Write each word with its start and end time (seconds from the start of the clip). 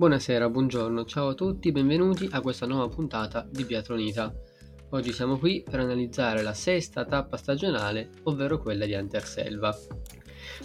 Buonasera, 0.00 0.48
buongiorno, 0.48 1.04
ciao 1.06 1.30
a 1.30 1.34
tutti, 1.34 1.72
benvenuti 1.72 2.28
a 2.30 2.40
questa 2.40 2.66
nuova 2.66 2.86
puntata 2.86 3.44
di 3.50 3.64
Biatronita. 3.64 4.32
Oggi 4.90 5.12
siamo 5.12 5.38
qui 5.38 5.64
per 5.68 5.80
analizzare 5.80 6.40
la 6.42 6.54
sesta 6.54 7.04
tappa 7.04 7.36
stagionale, 7.36 8.10
ovvero 8.22 8.58
quella 8.58 8.86
di 8.86 8.94
Anterselva. 8.94 9.76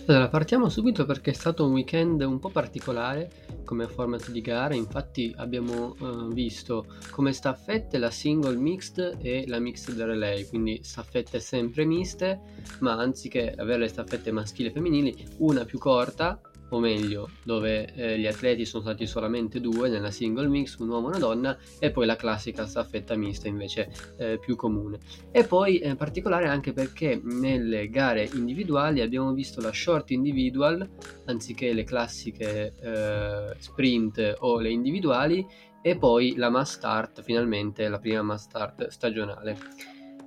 Allora, 0.06 0.30
partiamo 0.30 0.70
subito 0.70 1.06
perché 1.06 1.32
è 1.32 1.34
stato 1.34 1.66
un 1.66 1.72
weekend 1.72 2.22
un 2.22 2.38
po' 2.38 2.50
particolare 2.50 3.32
come 3.66 3.88
format 3.88 4.30
di 4.30 4.42
gara, 4.42 4.76
infatti 4.76 5.34
abbiamo 5.38 5.96
uh, 5.98 6.28
visto 6.28 6.86
come 7.10 7.34
staffette 7.34 7.98
la 7.98 8.12
single 8.12 8.58
mixed 8.58 9.18
e 9.20 9.46
la 9.48 9.58
mixed 9.58 10.00
relay, 10.00 10.48
quindi 10.48 10.82
staffette 10.84 11.40
sempre 11.40 11.86
miste, 11.86 12.40
ma 12.82 13.00
anziché 13.00 13.52
avere 13.58 13.80
le 13.80 13.88
staffette 13.88 14.32
maschili 14.32 14.70
e 14.70 14.72
femminili, 14.72 15.28
una 15.38 15.66
più 15.66 15.80
corta 15.80 16.40
o 16.76 16.80
meglio, 16.80 17.30
dove 17.44 17.94
eh, 17.94 18.18
gli 18.18 18.26
atleti 18.26 18.66
sono 18.66 18.84
stati 18.84 19.06
solamente 19.06 19.60
due 19.60 19.90
nella 19.90 20.12
single 20.12 20.48
mix, 20.48 20.78
un 20.78 20.90
uomo 20.90 21.08
e 21.08 21.10
una 21.10 21.20
donna, 21.20 21.58
e 21.80 21.92
poi 21.92 22.06
la 22.06 22.16
classica 22.16 22.66
staffetta 22.66 23.16
mista 23.16 23.48
invece 23.48 23.92
eh, 24.18 24.40
più 24.40 24.56
comune. 24.56 25.00
E 25.32 25.44
poi 25.46 25.86
in 25.86 25.96
particolare 25.96 26.48
anche 26.48 26.74
perché 26.74 27.20
nelle 27.24 27.90
gare 27.90 28.30
individuali 28.34 29.02
abbiamo 29.02 29.34
visto 29.34 29.62
la 29.62 29.72
short 29.72 30.12
individual 30.12 30.88
anziché 31.26 31.74
le 31.74 31.84
classiche 31.84 32.74
eh, 32.82 33.56
sprint 33.60 34.36
o 34.40 34.60
le 34.60 34.70
individuali 34.70 35.46
e 35.82 35.98
poi 35.98 36.36
la 36.38 36.50
mass 36.50 36.76
start, 36.76 37.22
finalmente 37.22 37.88
la 37.88 38.00
prima 38.00 38.22
mass 38.22 38.44
start 38.44 38.88
stagionale. 38.88 39.58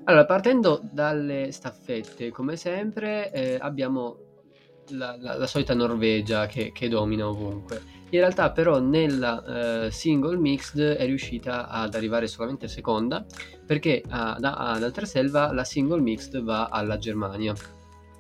Allora, 0.05 0.25
partendo 0.25 0.81
dalle 0.93 1.51
staffette, 1.51 2.31
come 2.31 2.57
sempre, 2.57 3.33
eh, 3.33 3.57
abbiamo 3.59 4.26
la, 4.91 5.17
la, 5.19 5.37
la 5.37 5.47
solita 5.47 5.75
Norvegia 5.75 6.47
che, 6.47 6.73
che, 6.73 6.89
domina 6.89 7.29
ovunque. 7.29 7.95
In 8.11 8.21
realtà 8.21 8.51
però 8.53 8.79
nella 8.79 9.87
uh, 9.87 9.91
single 9.91 10.37
mixed 10.37 10.81
è 10.81 11.05
riuscita 11.07 11.69
ad 11.69 11.95
arrivare 11.95 12.27
solamente 12.29 12.69
seconda 12.69 13.25
perché 13.65 14.03
ad, 14.09 14.45
ad 14.45 14.83
Altraselva 14.83 15.53
la 15.53 15.65
single 15.65 16.01
mixed 16.01 16.41
va 16.43 16.67
alla 16.67 16.99
Germania. 16.99 17.55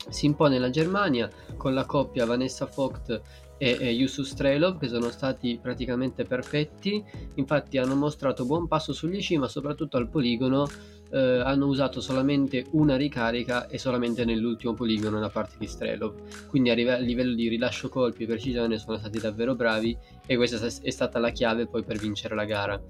Si 0.09 0.27
impone 0.27 0.59
la 0.59 0.70
Germania 0.70 1.31
con 1.56 1.75
la 1.75 1.84
coppia 1.84 2.27
Vanessa 2.27 2.69
Vogt 2.72 3.20
e, 3.59 3.77
e 3.81 3.91
Yusuf 3.93 4.27
Strelov 4.27 4.79
che 4.79 4.89
sono 4.89 5.11
stati 5.11 5.59
praticamente 5.61 6.25
perfetti, 6.25 7.03
infatti 7.35 7.79
hanno 7.79 7.95
mostrato 7.95 8.45
buon 8.45 8.67
passo 8.69 8.93
sugli 8.93 9.21
sci 9.21 9.39
ma 9.39 9.49
soprattutto 9.49 9.97
al 9.97 10.09
poligono 10.09 10.67
eh, 11.11 11.19
hanno 11.19 11.67
usato 11.67 12.01
solamente 12.01 12.67
una 12.73 12.97
ricarica 12.97 13.69
e 13.69 13.79
solamente 13.79 14.25
nell'ultimo 14.25 14.75
poligono 14.75 15.21
da 15.21 15.29
parte 15.29 15.57
di 15.59 15.67
Strelov, 15.67 16.49
quindi 16.49 16.71
a, 16.71 16.73
a 16.73 16.99
livello 16.99 17.34
di 17.34 17.49
rilascio 17.49 17.89
colpi 17.89 18.25
e 18.25 18.27
precisione 18.27 18.79
sono 18.79 18.99
stati 18.99 19.19
davvero 19.19 19.55
bravi 19.55 19.97
e 20.27 20.37
questa 20.37 20.65
è 20.67 20.91
stata 20.91 21.19
la 21.19 21.31
chiave 21.31 21.67
poi 21.67 21.83
per 21.83 21.99
vincere 21.99 22.34
la 22.34 22.45
gara. 22.45 22.81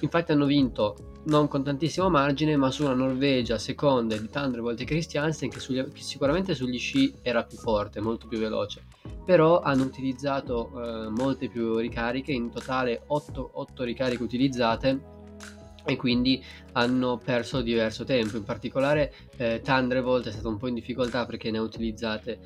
Infatti 0.00 0.32
hanno 0.32 0.46
vinto 0.46 1.14
non 1.26 1.48
con 1.48 1.64
tantissimo 1.64 2.10
margine, 2.10 2.56
ma 2.56 2.70
su 2.70 2.84
una 2.84 2.94
Norvegia 2.94 3.58
seconda 3.58 4.16
di 4.16 4.28
Thunderbolt 4.28 4.80
e 4.80 4.84
Christiansen 4.84 5.48
che, 5.48 5.58
sugli, 5.58 5.82
che, 5.82 6.02
sicuramente 6.02 6.54
sugli 6.54 6.78
sci 6.78 7.14
era 7.22 7.44
più 7.44 7.56
forte, 7.56 8.00
molto 8.00 8.26
più 8.26 8.38
veloce. 8.38 8.85
Però 9.24 9.60
hanno 9.60 9.84
utilizzato 9.84 10.70
eh, 11.06 11.08
molte 11.10 11.48
più 11.48 11.76
ricariche, 11.76 12.32
in 12.32 12.50
totale 12.50 13.02
8, 13.06 13.50
8 13.54 13.82
ricariche 13.84 14.22
utilizzate 14.22 15.14
e 15.86 15.96
quindi 15.96 16.44
hanno 16.72 17.16
perso 17.16 17.62
diverso 17.62 18.04
tempo. 18.04 18.36
In 18.36 18.42
particolare 18.42 19.14
eh, 19.36 19.60
Thunderbolt 19.62 20.26
è 20.26 20.32
stato 20.32 20.48
un 20.48 20.58
po' 20.58 20.66
in 20.66 20.74
difficoltà 20.74 21.24
perché 21.24 21.50
ne 21.50 21.58
ha 21.58 21.62
utilizzate 21.62 22.40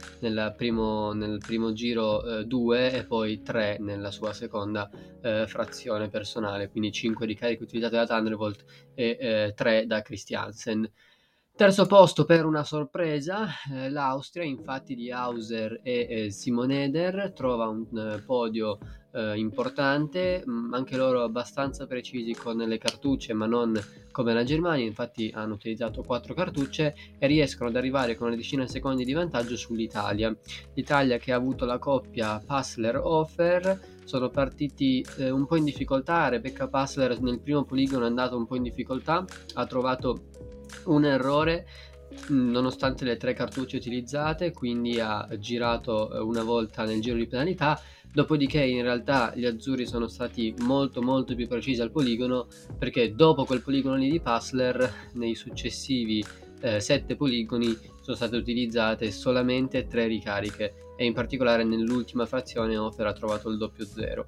primo, 0.57 1.13
nel 1.13 1.39
primo 1.39 1.73
giro 1.73 2.45
2 2.45 2.93
eh, 2.93 2.97
e 2.99 3.05
poi 3.07 3.43
3 3.43 3.79
nella 3.81 4.11
sua 4.11 4.33
seconda 4.33 4.89
eh, 5.23 5.47
frazione 5.49 6.09
personale, 6.09 6.69
quindi 6.69 6.93
5 6.93 7.27
ricariche 7.27 7.63
utilizzate 7.63 7.97
da 7.97 8.07
Thunderbolt 8.07 8.65
e 8.95 9.53
3 9.57 9.81
eh, 9.81 9.87
da 9.87 10.03
Christiansen. 10.03 10.89
Terzo 11.61 11.85
posto 11.85 12.25
per 12.25 12.47
una 12.47 12.65
sorpresa, 12.65 13.49
eh, 13.71 13.91
l'Austria, 13.91 14.45
infatti 14.45 14.95
di 14.95 15.13
Hauser 15.13 15.81
e 15.83 16.07
eh, 16.09 16.31
Simon 16.31 16.71
Eder, 16.71 17.35
trova 17.35 17.69
un 17.69 17.85
eh, 17.95 18.23
podio 18.25 18.79
eh, 19.13 19.37
importante, 19.37 20.43
mh, 20.43 20.73
anche 20.73 20.97
loro 20.97 21.23
abbastanza 21.23 21.87
precisi 21.87 22.33
con 22.33 22.57
le 22.57 22.79
cartucce, 22.79 23.35
ma 23.35 23.45
non 23.45 23.79
come 24.11 24.33
la 24.33 24.43
Germania, 24.43 24.87
infatti 24.87 25.31
hanno 25.35 25.53
utilizzato 25.53 26.03
quattro 26.03 26.33
cartucce 26.33 26.95
e 27.19 27.27
riescono 27.27 27.69
ad 27.69 27.77
arrivare 27.77 28.17
con 28.17 28.29
una 28.29 28.37
decina 28.37 28.65
di 28.65 28.71
secondi 28.71 29.05
di 29.05 29.13
vantaggio 29.13 29.55
sull'Italia. 29.55 30.35
L'Italia 30.73 31.19
che 31.19 31.31
ha 31.31 31.37
avuto 31.37 31.67
la 31.67 31.79
coppia 31.79 32.43
Passler-Offer 32.43 33.99
sono 34.07 34.31
partiti 34.31 35.05
eh, 35.19 35.29
un 35.29 35.45
po' 35.45 35.57
in 35.57 35.65
difficoltà, 35.65 36.31
Rebecca 36.31 36.69
Passler 36.69 37.21
nel 37.21 37.43
primo 37.43 37.65
poligono 37.65 38.07
è 38.07 38.09
andato 38.09 38.39
un 38.39 38.47
po' 38.47 38.57
in 38.57 38.63
difficoltà, 38.63 39.23
ha 39.53 39.67
trovato 39.67 40.49
un 40.87 41.05
errore 41.05 41.67
nonostante 42.29 43.05
le 43.05 43.17
tre 43.17 43.35
cartucce 43.35 43.77
utilizzate, 43.77 44.53
quindi 44.53 45.01
ha 45.01 45.29
girato 45.39 46.13
eh, 46.13 46.19
una 46.19 46.43
volta 46.43 46.85
nel 46.85 47.01
giro 47.01 47.17
di 47.17 47.27
penalità, 47.27 47.81
dopodiché 48.13 48.63
in 48.63 48.83
realtà 48.83 49.33
gli 49.35 49.45
azzurri 49.45 49.87
sono 49.87 50.09
stati 50.09 50.55
molto 50.61 51.01
molto 51.01 51.35
più 51.35 51.47
precisi 51.47 51.81
al 51.81 51.93
poligono 51.93 52.49
perché 52.77 53.15
dopo 53.15 53.45
quel 53.45 53.63
poligono 53.63 53.95
lì 53.95 54.11
di 54.11 54.21
Passler 54.21 55.11
nei 55.13 55.37
successivi 55.37 56.25
eh, 56.61 56.81
sette 56.81 57.15
poligoni 57.15 57.77
sono 58.01 58.17
state 58.17 58.37
utilizzate 58.37 59.11
solamente 59.13 59.87
tre 59.87 60.07
ricariche 60.07 60.95
e 60.97 61.05
in 61.05 61.13
particolare 61.13 61.65
nell'ultima 61.65 62.27
frazione 62.27 62.77
Offer 62.77 63.07
ha 63.07 63.13
trovato 63.13 63.49
il 63.49 63.57
doppio 63.57 63.87
zero. 63.87 64.27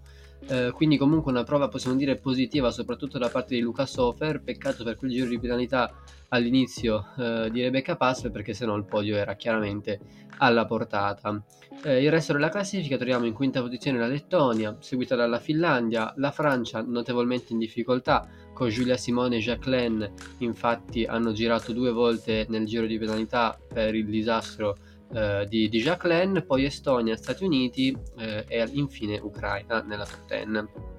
Eh, 0.49 0.73
quindi 0.73 0.97
comunque 0.97 1.31
una 1.31 1.45
prova 1.45 1.69
possiamo 1.69 1.97
dire 1.97 2.17
positiva 2.17 2.71
soprattutto 2.73 3.17
da 3.17 3.29
parte 3.29 3.55
di 3.55 3.61
Luca 3.61 3.87
Sofer 3.87 4.43
peccato 4.43 4.83
per 4.83 4.97
quel 4.97 5.13
giro 5.13 5.29
di 5.29 5.39
penalità 5.39 5.95
all'inizio 6.29 7.07
eh, 7.17 7.49
di 7.51 7.63
Rebecca 7.63 7.97
Passler 7.97 8.33
perché 8.33 8.53
sennò 8.53 8.75
il 8.75 8.85
podio 8.85 9.17
era 9.17 9.35
chiaramente 9.35 10.01
alla 10.39 10.65
portata. 10.65 11.41
Eh, 11.85 12.03
il 12.03 12.11
resto 12.11 12.33
della 12.33 12.49
classifica 12.49 12.97
troviamo 12.97 13.27
in 13.27 13.33
quinta 13.33 13.61
posizione 13.61 13.99
la 13.99 14.07
Lettonia 14.07 14.77
seguita 14.81 15.15
dalla 15.15 15.39
Finlandia 15.39 16.13
la 16.17 16.33
Francia 16.33 16.83
notevolmente 16.83 17.53
in 17.53 17.59
difficoltà 17.59 18.27
con 18.53 18.69
Giulia 18.69 18.97
Simone 18.97 19.37
e 19.37 19.41
Jacqueline 19.41 20.13
infatti 20.39 21.05
hanno 21.05 21.33
girato 21.33 21.73
due 21.73 21.93
volte 21.93 22.47
nel 22.49 22.67
giro 22.67 22.87
di 22.87 22.99
penalità 22.99 23.59
per 23.73 23.95
il 23.95 24.07
disastro 24.07 24.77
eh, 25.13 25.47
di, 25.49 25.69
di 25.69 25.81
Jacqueline, 25.81 26.43
poi 26.43 26.65
Estonia, 26.65 27.17
Stati 27.17 27.45
Uniti 27.45 27.97
eh, 28.19 28.45
e 28.49 28.69
infine 28.73 29.19
Ucraina 29.19 29.83
nella 29.83 30.05
top 30.05 30.27
10. 30.27 30.91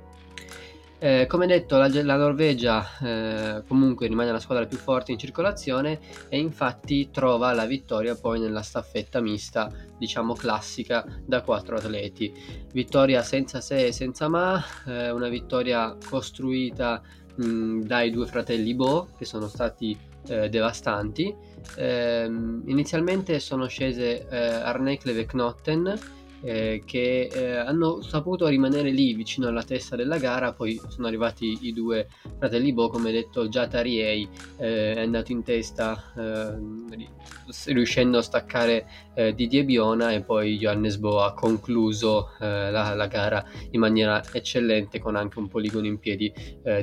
Eh, 1.03 1.25
come 1.27 1.47
detto, 1.47 1.75
la, 1.75 1.89
la 1.91 2.15
Norvegia 2.15 2.87
eh, 3.01 3.63
comunque 3.67 4.07
rimane 4.07 4.31
la 4.31 4.39
squadra 4.39 4.65
più 4.65 4.77
forte 4.77 5.11
in 5.11 5.17
circolazione 5.17 5.99
e 6.29 6.39
infatti 6.39 7.09
trova 7.11 7.51
la 7.51 7.65
vittoria 7.65 8.15
poi 8.15 8.39
nella 8.39 8.61
staffetta 8.61 9.19
mista, 9.19 9.69
diciamo 9.97 10.33
classica, 10.33 11.05
da 11.25 11.41
quattro 11.41 11.75
atleti. 11.75 12.31
Vittoria 12.71 13.21
senza 13.21 13.59
se 13.59 13.87
e 13.87 13.91
senza 13.91 14.29
ma, 14.29 14.63
eh, 14.85 15.11
una 15.11 15.27
vittoria 15.27 15.97
costruita 16.09 17.01
mh, 17.35 17.81
dai 17.81 18.09
due 18.09 18.25
fratelli 18.25 18.73
Bo, 18.73 19.09
che 19.17 19.25
sono 19.25 19.49
stati 19.49 19.97
eh, 20.27 20.47
devastanti. 20.47 21.35
Eh, 21.75 22.25
inizialmente 22.25 23.39
sono 23.39 23.67
scese 23.67 24.27
eh, 24.27 24.37
Arneklev 24.37 25.17
e 25.17 25.25
Knotten 25.25 25.99
eh, 26.43 26.83
che 26.85 27.29
eh, 27.31 27.55
hanno 27.55 28.01
saputo 28.01 28.47
rimanere 28.47 28.89
lì 28.89 29.13
vicino 29.13 29.47
alla 29.47 29.63
testa 29.63 29.95
della 29.95 30.17
gara, 30.17 30.53
poi 30.53 30.79
sono 30.89 31.07
arrivati 31.07 31.57
i 31.61 31.73
due 31.73 32.07
fratelli 32.37 32.73
Bo, 32.73 32.89
come 32.89 33.11
detto 33.11 33.47
già 33.47 33.67
Tariei 33.67 34.27
eh, 34.57 34.95
è 34.95 34.99
andato 34.99 35.31
in 35.31 35.43
testa 35.43 36.11
eh, 36.17 37.71
riuscendo 37.71 38.17
a 38.17 38.21
staccare 38.21 38.85
eh, 39.15 39.33
Didier 39.33 39.63
Biona 39.63 40.11
e 40.11 40.21
poi 40.21 40.57
Johannes 40.57 40.97
Bo 40.97 41.21
ha 41.21 41.33
concluso 41.33 42.29
eh, 42.39 42.71
la, 42.71 42.93
la, 42.93 43.07
gara 43.07 43.45
in 43.71 43.79
maniera 43.79 44.21
eccellente 44.31 44.99
con 44.99 45.15
anche 45.15 45.39
un 45.39 45.47
poligono 45.47 45.85
in 45.85 45.99
piedi 45.99 46.31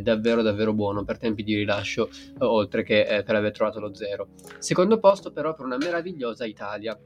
davvero 0.03 0.43
davvero 0.43 0.73
buono 0.73 1.05
per 1.05 1.19
tempi 1.19 1.43
di 1.43 1.55
rilascio 1.55 2.09
oltre 2.39 2.83
che 2.83 3.23
per 3.25 3.35
aver 3.35 3.53
trovato 3.53 3.81
lo 3.81 3.95
zero. 3.95 4.29
Secondo 4.59 4.99
posto 4.99 5.33
però 5.33 5.55
per 5.55 5.65
una 5.65 5.77
meravigliosa 5.77 6.45
Italia 6.45 6.99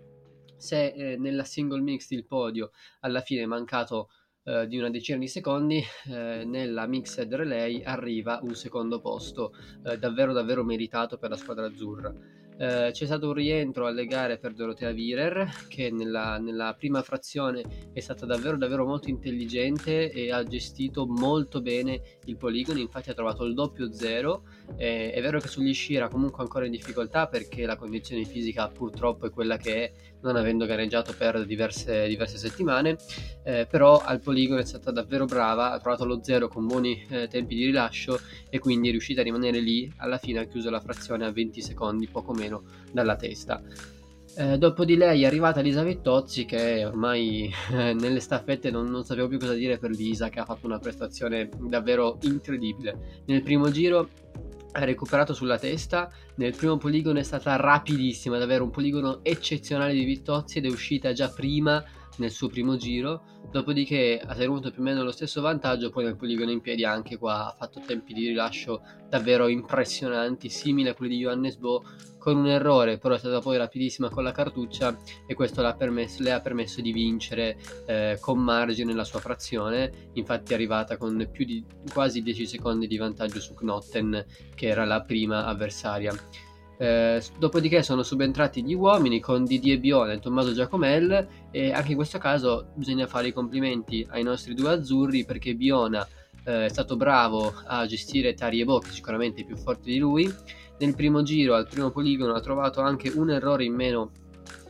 se 0.56 0.86
eh, 0.86 1.16
nella 1.16 1.44
single 1.44 1.80
mixed 1.80 2.16
il 2.16 2.26
podio 2.26 2.70
alla 3.00 3.20
fine 3.20 3.42
è 3.42 3.46
mancato 3.46 4.10
eh, 4.44 4.66
di 4.66 4.76
una 4.76 4.90
decina 4.90 5.18
di 5.18 5.28
secondi, 5.28 5.82
eh, 6.08 6.44
nella 6.44 6.86
mixed 6.86 7.32
relay 7.34 7.82
arriva 7.82 8.40
un 8.42 8.54
secondo 8.54 9.00
posto 9.00 9.54
eh, 9.84 9.98
davvero 9.98 10.32
davvero 10.32 10.62
meritato 10.62 11.16
per 11.16 11.30
la 11.30 11.36
squadra 11.36 11.66
azzurra. 11.66 12.12
Eh, 12.56 12.90
c'è 12.92 13.04
stato 13.06 13.28
un 13.28 13.32
rientro 13.32 13.86
alle 13.86 14.06
gare 14.06 14.38
per 14.38 14.52
Dorotea 14.52 14.92
Virer 14.92 15.66
che 15.66 15.90
nella, 15.90 16.38
nella, 16.38 16.72
prima 16.78 17.02
frazione 17.02 17.64
è 17.92 17.98
stata 17.98 18.26
davvero 18.26 18.56
davvero 18.56 18.86
molto 18.86 19.10
intelligente 19.10 20.12
e 20.12 20.30
ha 20.30 20.40
gestito 20.44 21.04
molto 21.04 21.60
bene 21.60 22.00
il 22.26 22.36
poligono 22.36 22.78
infatti 22.78 23.10
ha 23.10 23.14
trovato 23.14 23.44
il 23.44 23.54
doppio 23.54 23.92
zero 23.92 24.44
eh, 24.76 25.10
è 25.10 25.20
vero 25.20 25.40
che 25.40 25.48
sugli 25.48 25.74
sci 25.74 25.96
era 25.96 26.06
comunque 26.06 26.44
ancora 26.44 26.64
in 26.64 26.70
difficoltà 26.70 27.26
perché 27.26 27.66
la 27.66 27.74
condizione 27.74 28.24
fisica 28.24 28.68
purtroppo 28.68 29.26
è 29.26 29.30
quella 29.30 29.56
che 29.56 29.74
è 29.74 29.92
non 30.24 30.36
avendo 30.36 30.66
gareggiato 30.66 31.14
per 31.16 31.44
diverse, 31.44 32.08
diverse 32.08 32.38
settimane, 32.38 32.96
eh, 33.42 33.66
però 33.70 33.98
al 33.98 34.20
poligono 34.20 34.60
è 34.60 34.64
stata 34.64 34.90
davvero 34.90 35.26
brava, 35.26 35.72
ha 35.72 35.78
trovato 35.78 36.04
lo 36.04 36.20
zero 36.22 36.48
con 36.48 36.66
buoni 36.66 37.04
eh, 37.08 37.28
tempi 37.28 37.54
di 37.54 37.66
rilascio 37.66 38.18
e 38.48 38.58
quindi 38.58 38.88
è 38.88 38.90
riuscita 38.90 39.20
a 39.20 39.24
rimanere 39.24 39.60
lì, 39.60 39.92
alla 39.98 40.18
fine 40.18 40.40
ha 40.40 40.44
chiuso 40.44 40.70
la 40.70 40.80
frazione 40.80 41.26
a 41.26 41.32
20 41.32 41.60
secondi, 41.60 42.08
poco 42.08 42.32
meno 42.32 42.62
dalla 42.90 43.16
testa. 43.16 43.62
Eh, 44.36 44.58
dopo 44.58 44.84
di 44.84 44.96
lei 44.96 45.22
è 45.22 45.26
arrivata 45.26 45.60
Lisa 45.60 45.84
Vittozzi 45.84 46.44
che 46.44 46.84
ormai 46.84 47.48
eh, 47.70 47.94
nelle 47.94 48.18
staffette 48.18 48.68
non, 48.68 48.90
non, 48.90 49.04
sapevo 49.04 49.28
più 49.28 49.38
cosa 49.38 49.52
dire 49.52 49.78
per 49.78 49.90
Lisa 49.90 50.28
che 50.28 50.40
ha 50.40 50.44
fatto 50.44 50.66
una 50.66 50.80
prestazione 50.80 51.48
davvero 51.68 52.18
incredibile. 52.22 53.22
Nel 53.26 53.42
primo 53.42 53.70
giro 53.70 54.08
ha 54.76 54.84
recuperato 54.84 55.34
sulla 55.34 55.58
testa, 55.58 56.10
nel 56.36 56.54
primo 56.56 56.76
poligono 56.76 57.18
è 57.18 57.22
stata 57.22 57.56
rapidissima, 57.56 58.38
davvero 58.38 58.64
un 58.64 58.70
poligono 58.70 59.20
eccezionale 59.22 59.92
di 59.92 60.04
Vittozzi 60.04 60.58
ed 60.58 60.66
è 60.66 60.68
uscita 60.68 61.12
già 61.12 61.28
prima 61.28 61.82
nel 62.16 62.30
suo 62.30 62.48
primo 62.48 62.76
giro, 62.76 63.22
dopodiché 63.50 64.20
ha 64.24 64.34
tenuto 64.34 64.70
più 64.70 64.80
o 64.80 64.84
meno 64.84 65.02
lo 65.02 65.12
stesso 65.12 65.40
vantaggio, 65.40 65.90
poi 65.90 66.04
nel 66.04 66.16
poligono 66.16 66.50
in 66.50 66.60
piedi 66.60 66.84
anche 66.84 67.16
qua 67.16 67.46
ha 67.46 67.54
fatto 67.56 67.80
tempi 67.84 68.12
di 68.12 68.28
rilascio 68.28 68.82
davvero 69.08 69.48
impressionanti, 69.48 70.48
simili 70.48 70.88
a 70.88 70.94
quelli 70.94 71.16
di 71.16 71.22
Johannes 71.22 71.56
Bo, 71.56 71.82
con 72.24 72.38
un 72.38 72.46
errore, 72.46 72.96
però 72.96 73.16
è 73.16 73.18
stata 73.18 73.40
poi 73.40 73.58
rapidissima 73.58 74.08
con 74.08 74.24
la 74.24 74.32
cartuccia 74.32 74.96
e 75.26 75.34
questo 75.34 75.62
permesso, 75.76 76.22
le 76.22 76.32
ha 76.32 76.40
permesso 76.40 76.80
di 76.80 76.90
vincere 76.90 77.58
eh, 77.86 78.16
con 78.18 78.38
margine 78.38 78.94
la 78.94 79.04
sua 79.04 79.20
frazione, 79.20 80.08
infatti 80.14 80.52
è 80.52 80.54
arrivata 80.54 80.96
con 80.96 81.28
più 81.30 81.44
di 81.44 81.62
quasi 81.92 82.22
10 82.22 82.46
secondi 82.46 82.86
di 82.86 82.96
vantaggio 82.96 83.40
su 83.40 83.52
Knotten 83.52 84.24
che 84.54 84.66
era 84.66 84.86
la 84.86 85.02
prima 85.02 85.44
avversaria. 85.44 86.14
Eh, 86.76 87.22
dopodiché 87.38 87.82
sono 87.82 88.02
subentrati 88.02 88.64
gli 88.64 88.74
uomini 88.74 89.20
con 89.20 89.44
Didier 89.44 89.78
Bion 89.78 90.10
e 90.10 90.18
Tommaso 90.18 90.52
Giacomel 90.52 91.28
e 91.52 91.72
anche 91.72 91.90
in 91.90 91.96
questo 91.96 92.18
caso 92.18 92.72
bisogna 92.74 93.06
fare 93.06 93.28
i 93.28 93.32
complimenti 93.32 94.04
ai 94.10 94.24
nostri 94.24 94.54
due 94.54 94.72
azzurri 94.72 95.24
perché 95.24 95.54
Biona 95.54 96.06
eh, 96.44 96.66
è 96.66 96.68
stato 96.68 96.96
bravo 96.96 97.52
a 97.66 97.86
gestire 97.86 98.34
Tariebo 98.34 98.78
che 98.80 98.90
sicuramente 98.90 99.44
più 99.44 99.56
forte 99.56 99.90
di 99.90 99.98
lui. 99.98 100.32
Nel 100.76 100.94
primo 100.96 101.22
giro 101.22 101.54
al 101.54 101.68
primo 101.68 101.90
poligono 101.90 102.34
ha 102.34 102.40
trovato 102.40 102.80
anche 102.80 103.08
un 103.08 103.30
errore 103.30 103.64
in 103.64 103.74
meno 103.74 104.10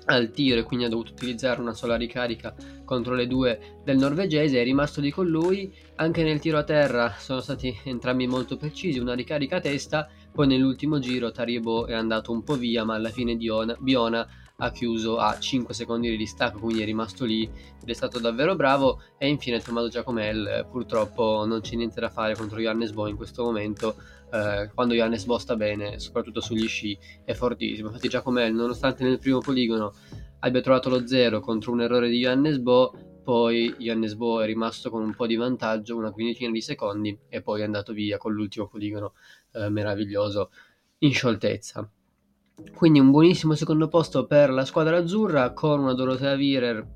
al 0.06 0.30
tiro 0.30 0.60
e 0.60 0.62
quindi 0.64 0.84
ha 0.84 0.88
dovuto 0.88 1.12
utilizzare 1.12 1.60
una 1.60 1.72
sola 1.72 1.96
ricarica 1.96 2.54
contro 2.84 3.14
le 3.14 3.26
due 3.26 3.80
del 3.84 3.96
norvegese, 3.96 4.60
è 4.60 4.64
rimasto 4.64 5.00
lì 5.00 5.10
con 5.10 5.26
lui, 5.26 5.72
anche 5.96 6.22
nel 6.22 6.40
tiro 6.40 6.58
a 6.58 6.64
terra 6.64 7.14
sono 7.18 7.40
stati 7.40 7.74
entrambi 7.84 8.26
molto 8.26 8.56
precisi, 8.56 8.98
una 8.98 9.14
ricarica 9.14 9.56
a 9.56 9.60
testa, 9.60 10.08
poi 10.34 10.48
nell'ultimo 10.48 10.98
giro 10.98 11.30
Tariebo 11.30 11.86
è 11.86 11.94
andato 11.94 12.32
un 12.32 12.42
po' 12.42 12.56
via 12.56 12.82
ma 12.82 12.96
alla 12.96 13.10
fine 13.10 13.36
Biona, 13.36 13.76
Biona 13.78 14.26
ha 14.56 14.70
chiuso 14.72 15.18
a 15.18 15.38
5 15.38 15.72
secondi 15.72 16.10
di 16.10 16.16
distacco, 16.16 16.58
quindi 16.58 16.82
è 16.82 16.84
rimasto 16.84 17.24
lì 17.24 17.44
ed 17.44 17.88
è 17.88 17.92
stato 17.92 18.18
davvero 18.18 18.56
bravo. 18.56 19.00
E 19.16 19.28
infine 19.28 19.60
Tommaso 19.60 19.88
Giacomel, 19.88 20.66
purtroppo 20.68 21.44
non 21.46 21.60
c'è 21.60 21.76
niente 21.76 22.00
da 22.00 22.08
fare 22.08 22.34
contro 22.34 22.58
Johannes 22.58 22.90
Bo 22.92 23.06
in 23.06 23.16
questo 23.16 23.44
momento. 23.44 23.94
Eh, 24.32 24.70
quando 24.74 24.94
Johannes 24.94 25.24
Bo 25.24 25.38
sta 25.38 25.54
bene, 25.54 26.00
soprattutto 26.00 26.40
sugli 26.40 26.66
sci, 26.66 26.98
è 27.24 27.32
fortissimo. 27.34 27.88
Infatti 27.88 28.08
Giacomel, 28.08 28.52
nonostante 28.52 29.04
nel 29.04 29.18
primo 29.18 29.38
poligono 29.38 29.92
abbia 30.40 30.60
trovato 30.60 30.88
lo 30.88 31.06
zero 31.06 31.40
contro 31.40 31.72
un 31.72 31.80
errore 31.80 32.08
di 32.08 32.18
Johannes 32.18 32.58
Bo, 32.58 32.92
poi 33.24 33.74
Johannes 33.78 34.14
Bo 34.14 34.42
è 34.42 34.46
rimasto 34.46 34.90
con 34.90 35.02
un 35.02 35.14
po' 35.14 35.26
di 35.26 35.34
vantaggio, 35.34 35.96
una 35.96 36.12
quindicina 36.12 36.52
di 36.52 36.60
secondi, 36.60 37.18
e 37.28 37.40
poi 37.42 37.62
è 37.62 37.64
andato 37.64 37.92
via 37.92 38.18
con 38.18 38.32
l'ultimo 38.32 38.68
poligono 38.68 39.14
eh, 39.52 39.68
meraviglioso 39.70 40.50
in 40.98 41.12
scioltezza. 41.12 41.90
Quindi 42.74 43.00
un 43.00 43.10
buonissimo 43.10 43.54
secondo 43.54 43.88
posto 43.88 44.26
per 44.26 44.50
la 44.50 44.64
squadra 44.64 44.98
azzurra 44.98 45.52
con 45.52 45.80
una 45.80 45.94
Dorotea 45.94 46.36
Virer 46.36 46.86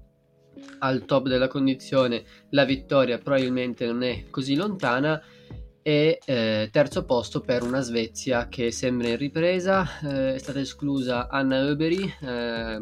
al 0.81 1.05
top 1.05 1.27
della 1.27 1.49
condizione. 1.49 2.23
La 2.51 2.65
vittoria 2.65 3.19
probabilmente 3.19 3.87
non 3.87 4.03
è 4.03 4.27
così 4.31 4.55
lontana. 4.55 5.21
E 5.81 6.19
eh, 6.27 6.69
terzo 6.71 7.07
posto 7.07 7.41
per 7.41 7.63
una 7.63 7.81
Svezia 7.81 8.49
che 8.49 8.71
sembra 8.71 9.09
in 9.09 9.17
ripresa. 9.17 9.87
Eh, 10.03 10.35
è 10.35 10.39
stata 10.39 10.61
esclusa 10.61 11.29
Anna 11.29 11.61
Öberi, 11.61 12.13
eh, 12.21 12.79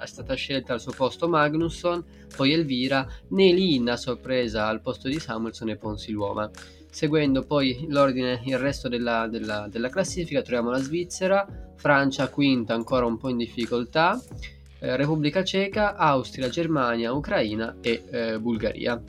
è 0.00 0.06
stata 0.06 0.34
scelta 0.34 0.72
al 0.72 0.80
suo 0.80 0.92
posto 0.92 1.28
Magnusson, 1.28 2.02
poi 2.34 2.52
Elvira, 2.52 3.06
Nelin 3.28 3.90
a 3.90 3.96
sorpresa 3.96 4.66
al 4.66 4.80
posto 4.80 5.08
di 5.08 5.20
Samuelson 5.20 5.68
e 5.70 5.76
Ponsi 5.76 6.10
l'uomo. 6.10 6.50
Seguendo 6.90 7.44
poi 7.44 7.86
l'ordine, 7.88 8.40
il 8.44 8.58
resto 8.58 8.88
della, 8.88 9.28
della, 9.28 9.68
della 9.70 9.88
classifica, 9.90 10.42
troviamo 10.42 10.70
la 10.70 10.80
Svizzera, 10.80 11.46
Francia 11.76 12.28
quinta 12.28 12.74
ancora 12.74 13.06
un 13.06 13.16
po' 13.16 13.28
in 13.28 13.36
difficoltà, 13.36 14.20
eh, 14.80 14.96
Repubblica 14.96 15.44
Ceca, 15.44 15.94
Austria, 15.94 16.48
Germania, 16.48 17.12
Ucraina 17.12 17.76
e 17.80 18.02
eh, 18.10 18.38
Bulgaria. 18.40 19.00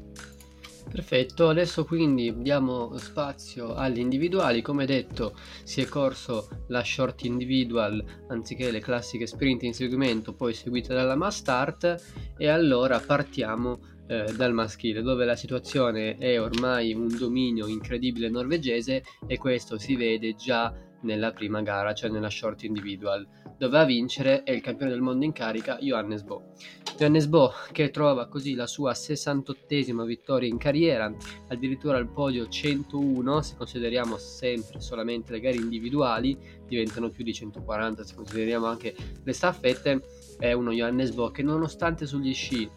Perfetto, 0.90 1.50
adesso 1.50 1.86
quindi 1.86 2.42
diamo 2.42 2.98
spazio 2.98 3.74
agli 3.74 4.00
individuali, 4.00 4.62
come 4.62 4.86
detto 4.86 5.34
si 5.64 5.82
è 5.82 5.86
corso 5.86 6.48
la 6.68 6.84
short 6.84 7.24
individual 7.24 8.04
anziché 8.28 8.72
le 8.72 8.80
classiche 8.80 9.26
sprint 9.26 9.64
in 9.64 9.74
seguimento, 9.74 10.34
poi 10.34 10.54
seguita 10.54 10.94
dalla 10.94 11.16
mass 11.16 11.38
start. 11.38 12.04
E 12.38 12.48
allora 12.48 13.00
partiamo 13.00 13.80
eh, 14.08 14.34
dal 14.36 14.54
maschile, 14.54 15.02
dove 15.02 15.24
la 15.24 15.38
situazione 15.38 16.18
è 16.18 16.40
ormai 16.40 16.94
un 16.94 17.08
dominio 17.08 17.68
incredibile 17.68 18.30
norvegese 18.30 19.04
e 19.26 19.38
questo 19.38 19.78
si 19.78 19.96
vede 19.96 20.36
già 20.36 20.74
nella 21.02 21.32
prima 21.32 21.62
gara, 21.62 21.94
cioè 21.94 22.10
nella 22.10 22.30
short 22.30 22.64
individual, 22.64 23.28
dove 23.58 23.78
a 23.78 23.86
vincere 23.86 24.44
è 24.44 24.52
il 24.52 24.62
campione 24.62 24.92
del 24.92 25.02
mondo 25.02 25.26
in 25.26 25.32
carica 25.32 25.78
Johannes 25.80 26.24
Bo. 26.24 26.54
Johannes 26.98 27.28
Bo 27.28 27.52
che 27.72 27.90
trova 27.90 28.28
così 28.28 28.54
la 28.56 28.68
sua 28.68 28.92
68esima 28.92 30.06
vittoria 30.06 30.50
in 30.50 30.58
carriera, 30.58 31.14
addirittura 31.48 31.98
al 31.98 32.10
podio 32.10 32.48
101 32.48 33.42
se 33.42 33.56
consideriamo 33.56 34.18
sempre 34.18 34.80
solamente 34.80 35.32
le 35.32 35.40
gare 35.40 35.56
individuali, 35.56 36.38
diventano 36.68 37.10
più 37.10 37.24
di 37.24 37.34
140 37.34 38.04
se 38.04 38.16
consideriamo 38.16 38.66
anche 38.66 38.96
le 39.24 39.34
staffette, 39.34 40.02
è 40.40 40.54
uno 40.54 40.72
Johannes 40.72 41.12
Bo 41.12 41.30
che 41.32 41.44
nonostante 41.44 42.06
sugli 42.06 42.34
sci 42.34 42.70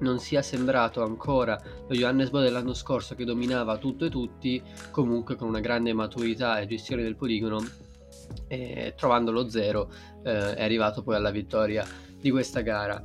non 0.00 0.18
sia 0.18 0.42
sembrato 0.42 1.02
ancora 1.02 1.60
lo 1.86 1.94
Johannes 1.94 2.30
Bo 2.30 2.40
dell'anno 2.40 2.74
scorso 2.74 3.14
che 3.14 3.24
dominava 3.24 3.78
tutto 3.78 4.04
e 4.04 4.10
tutti, 4.10 4.62
comunque 4.90 5.36
con 5.36 5.48
una 5.48 5.60
grande 5.60 5.92
maturità 5.92 6.58
e 6.58 6.66
gestione 6.66 7.02
del 7.02 7.16
poligono, 7.16 7.60
e 8.48 8.94
trovando 8.96 9.30
lo 9.30 9.48
zero 9.48 9.90
eh, 10.24 10.54
è 10.54 10.62
arrivato 10.62 11.02
poi 11.02 11.16
alla 11.16 11.30
vittoria 11.30 11.86
di 12.20 12.30
questa 12.30 12.60
gara. 12.60 13.02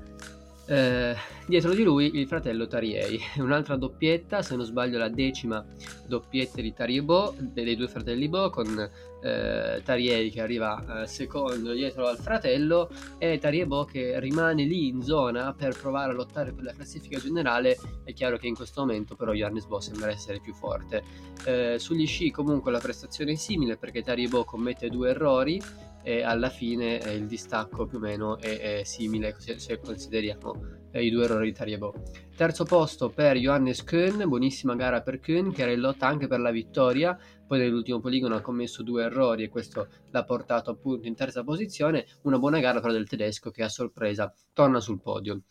Eh, 0.70 1.16
dietro 1.48 1.74
di 1.74 1.84
lui 1.84 2.18
il 2.18 2.28
fratello 2.28 2.68
Tariei, 2.68 3.20
un'altra 3.40 3.78
doppietta, 3.78 4.42
se 4.42 4.56
non 4.56 4.66
sbaglio 4.66 4.98
la 4.98 5.08
decima 5.08 5.66
doppietta 6.06 6.62
di 6.62 6.74
Tariebo, 6.74 7.36
dei 7.38 7.76
due 7.76 7.88
fratelli 7.88 8.28
Bo, 8.28 8.50
con 8.50 8.90
eh, 9.22 9.82
Tariei 9.84 10.30
che 10.30 10.42
arriva 10.42 11.02
eh, 11.02 11.08
secondo 11.08 11.74
dietro 11.74 12.08
al 12.08 12.18
fratello 12.18 12.90
e 13.18 13.38
Tariebo 13.38 13.86
che 13.86 14.20
rimane 14.20 14.64
lì 14.64 14.88
in 14.88 15.02
zona 15.02 15.54
per 15.54 15.78
provare 15.80 16.12
a 16.12 16.16
lottare 16.16 16.54
per 16.54 16.64
la 16.64 16.74
classifica 16.74 17.20
generale. 17.20 17.78
È 18.04 18.14
chiaro 18.14 18.38
che 18.38 18.48
in 18.48 18.56
questo 18.56 18.82
momento 18.82 19.16
però 19.16 19.34
Johannes 19.34 19.66
Bo 19.66 19.80
sembra 19.80 20.10
essere 20.10 20.40
più 20.40 20.54
forte. 20.54 21.04
Eh, 21.46 21.76
sugli 21.80 22.06
sci 22.06 22.32
comunque 22.32 22.72
la 22.72 22.80
prestazione 22.80 23.34
è 23.34 23.36
simile 23.36 23.78
perché 23.78 24.02
Tariebo 24.02 24.44
commette 24.44 24.90
due 24.90 25.10
errori 25.10 25.62
e 26.08 26.24
alla 26.24 26.50
fine 26.50 27.02
eh, 27.02 27.16
il 27.16 27.26
distacco 27.26 27.86
più 27.86 27.98
o 27.98 28.00
meno 28.00 28.38
è, 28.40 28.80
è 28.80 28.84
simile 28.86 29.36
se, 29.40 29.60
se 29.60 29.78
consideriamo 29.78 30.86
eh, 30.92 31.04
i 31.04 31.10
due 31.10 31.26
errori 31.26 31.48
di 31.48 31.54
Tariebo. 31.54 31.94
Terzo 32.34 32.64
posto 32.64 33.10
per 33.10 33.36
Johannes 33.36 33.84
Kuhn, 33.84 34.24
buonissima 34.26 34.76
gara 34.76 35.02
per 35.02 35.20
Kuhn 35.20 35.52
che 35.52 35.64
era 35.64 35.72
in 35.72 35.82
lotta 35.82 36.08
anche 36.08 36.28
per 36.28 36.40
la 36.40 36.52
vittoria, 36.52 37.18
poi 37.48 37.60
nell'ultimo 37.60 38.00
poligono 38.00 38.36
ha 38.36 38.42
commesso 38.42 38.84
due 38.84 39.06
errori 39.06 39.44
e 39.44 39.50
questo 39.50 39.88
l'ha 40.12 40.24
portato 40.24 40.70
appunto 40.70 41.08
in 41.08 41.16
terza 41.16 41.44
posizione, 41.44 42.06
una 42.24 42.38
buona 42.38 42.60
gara 42.60 42.80
però 42.80 42.92
del 42.94 43.08
tedesco 43.08 43.50
che 43.50 43.64
a 43.64 43.70
sorpresa 43.70 44.32
torna 44.54 44.80
sul 44.80 45.02
podio. 45.02 45.42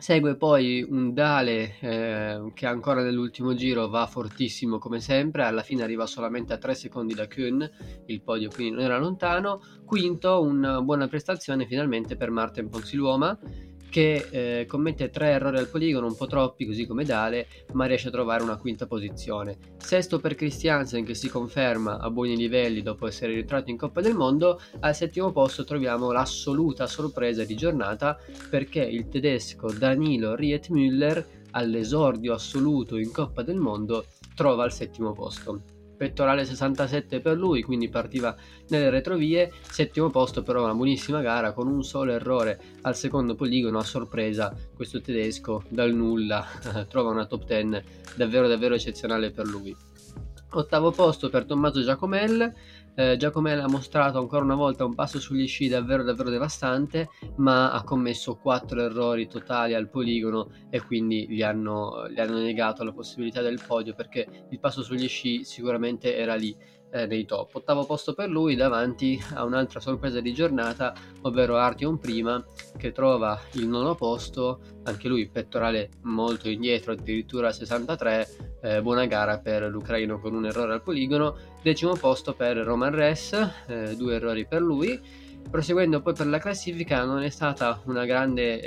Segue 0.00 0.36
poi 0.36 0.86
un 0.88 1.12
Dale 1.12 1.76
eh, 1.80 2.52
che 2.54 2.66
ancora 2.66 3.02
nell'ultimo 3.02 3.54
giro 3.54 3.88
va 3.88 4.06
fortissimo 4.06 4.78
come 4.78 5.00
sempre, 5.00 5.42
alla 5.42 5.62
fine 5.62 5.82
arriva 5.82 6.06
solamente 6.06 6.52
a 6.52 6.58
3 6.58 6.72
secondi 6.76 7.14
da 7.14 7.26
Kuhn, 7.26 7.68
il 8.06 8.22
podio 8.22 8.48
quindi 8.48 8.74
non 8.74 8.84
era 8.84 8.96
lontano. 8.96 9.60
Quinto, 9.84 10.40
una 10.40 10.80
buona 10.82 11.08
prestazione 11.08 11.66
finalmente 11.66 12.14
per 12.16 12.30
Martin 12.30 12.68
Ponsiluoma 12.68 13.36
che 13.88 14.26
eh, 14.30 14.66
commette 14.66 15.10
tre 15.10 15.30
errori 15.30 15.58
al 15.58 15.68
poligono, 15.68 16.06
un 16.06 16.16
po' 16.16 16.26
troppi 16.26 16.66
così 16.66 16.86
come 16.86 17.04
Dale, 17.04 17.46
ma 17.72 17.86
riesce 17.86 18.08
a 18.08 18.10
trovare 18.10 18.42
una 18.42 18.56
quinta 18.56 18.86
posizione. 18.86 19.56
Sesto 19.78 20.18
per 20.18 20.34
Christiansen 20.34 21.04
che 21.04 21.14
si 21.14 21.28
conferma 21.28 21.98
a 21.98 22.10
buoni 22.10 22.36
livelli 22.36 22.82
dopo 22.82 23.06
essere 23.06 23.32
rientrato 23.32 23.70
in 23.70 23.76
Coppa 23.76 24.00
del 24.00 24.14
Mondo, 24.14 24.60
al 24.80 24.94
settimo 24.94 25.32
posto 25.32 25.64
troviamo 25.64 26.12
l'assoluta 26.12 26.86
sorpresa 26.86 27.44
di 27.44 27.56
giornata 27.56 28.18
perché 28.50 28.82
il 28.82 29.08
tedesco 29.08 29.72
Danilo 29.72 30.34
Rietmüller 30.34 31.36
all'esordio 31.52 32.34
assoluto 32.34 32.96
in 32.96 33.10
Coppa 33.10 33.42
del 33.42 33.56
Mondo 33.56 34.06
trova 34.34 34.64
al 34.64 34.72
settimo 34.72 35.12
posto. 35.12 35.77
Pettorale 35.98 36.46
67 36.46 37.20
per 37.20 37.36
lui, 37.36 37.62
quindi 37.62 37.90
partiva 37.90 38.34
nelle 38.68 38.88
retrovie, 38.88 39.52
settimo 39.68 40.08
posto 40.08 40.42
però 40.42 40.62
una 40.62 40.74
buonissima 40.74 41.20
gara 41.20 41.52
con 41.52 41.66
un 41.66 41.82
solo 41.82 42.12
errore 42.12 42.58
al 42.82 42.96
secondo 42.96 43.34
poligono 43.34 43.78
a 43.78 43.84
sorpresa 43.84 44.54
questo 44.74 45.00
tedesco 45.00 45.64
dal 45.68 45.92
nulla 45.92 46.46
trova 46.88 47.10
una 47.10 47.26
top 47.26 47.44
10 47.44 47.82
davvero 48.14 48.48
davvero 48.48 48.74
eccezionale 48.74 49.30
per 49.30 49.46
lui. 49.46 49.76
Ottavo 50.52 50.92
posto 50.92 51.28
per 51.28 51.44
Tommaso 51.44 51.82
Giacomel, 51.82 52.54
eh, 52.98 53.16
Giacomel 53.16 53.60
ha 53.60 53.68
mostrato 53.68 54.18
ancora 54.18 54.42
una 54.42 54.56
volta 54.56 54.84
un 54.84 54.96
passo 54.96 55.20
sugli 55.20 55.46
sci 55.46 55.68
davvero 55.68 56.02
davvero 56.02 56.30
devastante, 56.30 57.10
ma 57.36 57.70
ha 57.70 57.84
commesso 57.84 58.34
quattro 58.34 58.82
errori 58.82 59.28
totali 59.28 59.74
al 59.74 59.88
poligono 59.88 60.50
e 60.68 60.82
quindi 60.82 61.28
gli 61.28 61.42
hanno, 61.42 62.08
gli 62.10 62.18
hanno 62.18 62.38
negato 62.38 62.82
la 62.82 62.92
possibilità 62.92 63.40
del 63.40 63.60
podio 63.64 63.94
perché 63.94 64.46
il 64.50 64.58
passo 64.58 64.82
sugli 64.82 65.06
sci 65.06 65.44
sicuramente 65.44 66.16
era 66.16 66.34
lì 66.34 66.56
eh, 66.90 67.06
nei 67.06 67.24
top. 67.24 67.54
Ottavo 67.54 67.84
posto 67.84 68.14
per 68.14 68.28
lui 68.28 68.54
davanti 68.54 69.20
a 69.34 69.44
un'altra 69.44 69.80
sorpresa 69.80 70.20
di 70.20 70.32
giornata, 70.32 70.94
ovvero 71.22 71.56
Artyom 71.56 71.98
Prima 71.98 72.44
che 72.76 72.92
trova 72.92 73.38
il 73.52 73.66
nono 73.66 73.94
posto, 73.94 74.60
anche 74.84 75.08
lui 75.08 75.28
pettorale 75.28 75.90
molto 76.02 76.48
indietro, 76.48 76.92
addirittura 76.92 77.52
63, 77.52 78.28
eh, 78.62 78.82
buona 78.82 79.06
gara 79.06 79.38
per 79.38 79.62
l'ucraino 79.64 80.20
con 80.20 80.34
un 80.34 80.46
errore 80.46 80.74
al 80.74 80.82
poligono, 80.82 81.36
decimo 81.62 81.94
posto 81.94 82.34
per 82.34 82.56
Roman 82.56 82.94
Res, 82.94 83.32
eh, 83.66 83.96
due 83.96 84.14
errori 84.14 84.46
per 84.46 84.62
lui. 84.62 85.26
Proseguendo 85.50 86.02
poi 86.02 86.12
per 86.12 86.26
la 86.26 86.38
classifica 86.38 87.04
non 87.04 87.22
è 87.22 87.30
stata 87.30 87.80
una 87.86 88.04
grande 88.04 88.60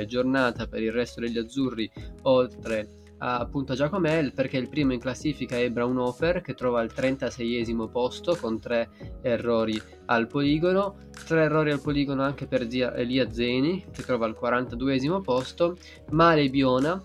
eh, 0.00 0.06
giornata 0.06 0.66
per 0.66 0.82
il 0.82 0.90
resto 0.90 1.20
degli 1.20 1.38
azzurri, 1.38 1.88
oltre 2.22 3.02
appunto 3.18 3.72
a 3.72 3.76
Giacomel 3.76 4.32
perché 4.32 4.58
il 4.58 4.68
primo 4.68 4.92
in 4.92 5.00
classifica 5.00 5.56
è 5.56 5.70
Braunhofer 5.70 6.40
che 6.40 6.54
trova 6.54 6.82
il 6.82 6.92
36esimo 6.94 7.90
posto 7.90 8.36
con 8.36 8.60
tre 8.60 9.18
errori 9.22 9.80
al 10.06 10.26
poligono, 10.26 10.96
tre 11.26 11.44
errori 11.44 11.70
al 11.70 11.80
poligono 11.80 12.22
anche 12.22 12.46
per 12.46 12.66
Elia 12.70 13.30
Zeni 13.30 13.86
che 13.90 14.02
trova 14.02 14.26
il 14.26 14.36
42esimo 14.40 15.20
posto, 15.20 15.76
Male 16.10 16.48
Biona 16.50 17.02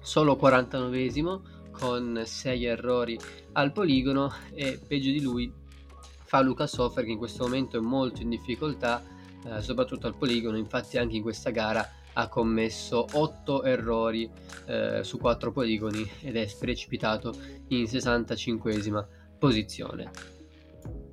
solo 0.00 0.38
49esimo 0.40 1.40
con 1.70 2.22
6 2.24 2.64
errori 2.64 3.18
al 3.52 3.72
poligono 3.72 4.32
e 4.52 4.80
peggio 4.86 5.10
di 5.10 5.20
lui 5.20 5.52
fa 6.24 6.40
Luca 6.40 6.66
Soffer 6.66 7.04
che 7.04 7.10
in 7.10 7.18
questo 7.18 7.44
momento 7.44 7.78
è 7.78 7.80
molto 7.80 8.22
in 8.22 8.28
difficoltà 8.28 9.02
eh, 9.44 9.60
soprattutto 9.60 10.06
al 10.06 10.16
poligono 10.16 10.56
infatti 10.56 10.98
anche 10.98 11.16
in 11.16 11.22
questa 11.22 11.50
gara 11.50 11.86
ha 12.14 12.28
commesso 12.28 13.06
8 13.12 13.64
errori 13.64 14.30
eh, 14.66 15.02
su 15.02 15.18
4 15.18 15.52
poligoni 15.52 16.08
ed 16.20 16.36
è 16.36 16.48
precipitato 16.58 17.34
in 17.68 17.84
65esima 17.84 19.04
posizione. 19.38 20.10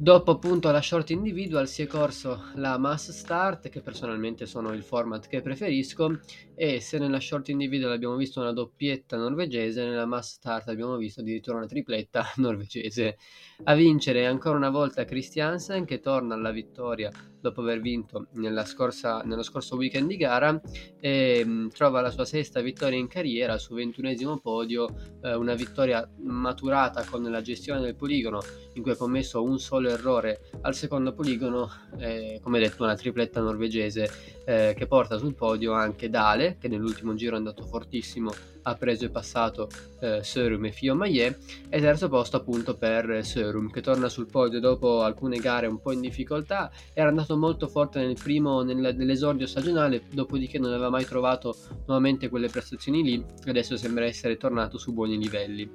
Dopo 0.01 0.31
appunto 0.31 0.71
la 0.71 0.81
short 0.81 1.09
individual 1.09 1.67
si 1.67 1.81
è 1.81 1.87
corso 1.87 2.45
la 2.55 2.77
mass 2.77 3.11
start, 3.11 3.67
che 3.67 3.81
personalmente 3.81 4.45
sono 4.45 4.71
il 4.71 4.81
format 4.81 5.27
che 5.27 5.41
preferisco, 5.41 6.19
e 6.61 6.81
se 6.81 6.97
nella 6.97 7.21
short 7.21 7.47
individual 7.47 7.93
abbiamo 7.93 8.17
visto 8.17 8.41
una 8.41 8.51
doppietta 8.51 9.15
norvegese, 9.15 9.85
nella 9.85 10.05
mass 10.05 10.33
start 10.33 10.67
abbiamo 10.67 10.97
visto 10.97 11.21
addirittura 11.21 11.55
una 11.55 11.67
tripletta 11.67 12.25
norvegese. 12.35 13.17
A 13.63 13.73
vincere 13.75 14.25
ancora 14.25 14.57
una 14.57 14.69
volta 14.69 15.05
Christiansen 15.05 15.85
che 15.85 16.01
torna 16.01 16.33
alla 16.35 16.51
vittoria 16.51 17.09
dopo 17.39 17.61
aver 17.61 17.79
vinto 17.79 18.27
scorsa, 18.65 19.21
nello 19.23 19.43
scorso 19.43 19.77
weekend 19.77 20.09
di 20.09 20.17
gara 20.17 20.59
e 20.99 21.43
mh, 21.45 21.49
mm, 21.49 21.67
trova 21.69 22.01
la 22.01 22.11
sua 22.11 22.25
sesta 22.25 22.59
vittoria 22.59 22.99
in 22.99 23.07
carriera 23.07 23.57
su 23.57 23.73
ventunesimo 23.73 24.39
podio, 24.39 24.89
eh, 25.23 25.35
una 25.35 25.53
vittoria 25.53 26.05
maturata 26.17 27.05
con 27.05 27.23
la 27.23 27.41
gestione 27.41 27.79
del 27.79 27.95
poligono 27.95 28.41
in 28.73 28.81
cui 28.81 28.91
ha 28.91 28.97
commesso 28.97 29.41
un 29.41 29.59
solo 29.59 29.89
errore 29.89 30.49
al 30.61 30.75
secondo 30.75 31.13
poligono, 31.13 31.69
eh, 31.97 32.39
come 32.43 32.59
detto 32.59 32.83
una 32.83 32.95
tripletta 32.95 33.39
norvegese 33.39 34.09
eh, 34.45 34.73
che 34.75 34.87
porta 34.87 35.17
sul 35.17 35.35
podio 35.35 35.71
anche 35.73 36.09
Dale 36.09 36.48
che 36.57 36.67
nell'ultimo 36.67 37.13
giro 37.15 37.35
è 37.35 37.37
andato 37.37 37.63
fortissimo 37.63 38.31
ha 38.63 38.75
preso 38.75 39.05
e 39.05 39.09
passato 39.09 39.69
eh, 39.99 40.23
Sörum 40.23 40.65
e 40.65 40.71
Fio 40.71 40.95
Maillet 40.95 41.37
e 41.69 41.79
terzo 41.79 42.09
posto 42.09 42.37
appunto 42.37 42.75
per 42.75 43.25
Sörum 43.25 43.69
che 43.69 43.81
torna 43.81 44.09
sul 44.09 44.27
podio 44.27 44.59
dopo 44.59 45.01
alcune 45.01 45.37
gare 45.37 45.67
un 45.67 45.79
po' 45.79 45.91
in 45.91 46.01
difficoltà. 46.01 46.71
Era 46.93 47.09
andato 47.09 47.37
molto 47.37 47.67
forte 47.67 47.99
nel 47.99 48.17
primo 48.21 48.61
nel, 48.61 48.95
nell'esordio 48.95 49.47
stagionale 49.47 50.03
dopodiché 50.11 50.59
non 50.59 50.71
aveva 50.71 50.89
mai 50.89 51.05
trovato 51.05 51.55
nuovamente 51.85 52.29
quelle 52.29 52.47
prestazioni 52.47 53.03
lì 53.03 53.25
adesso 53.45 53.77
sembra 53.77 54.05
essere 54.05 54.37
tornato 54.37 54.77
su 54.77 54.93
buoni 54.93 55.17
livelli 55.17 55.69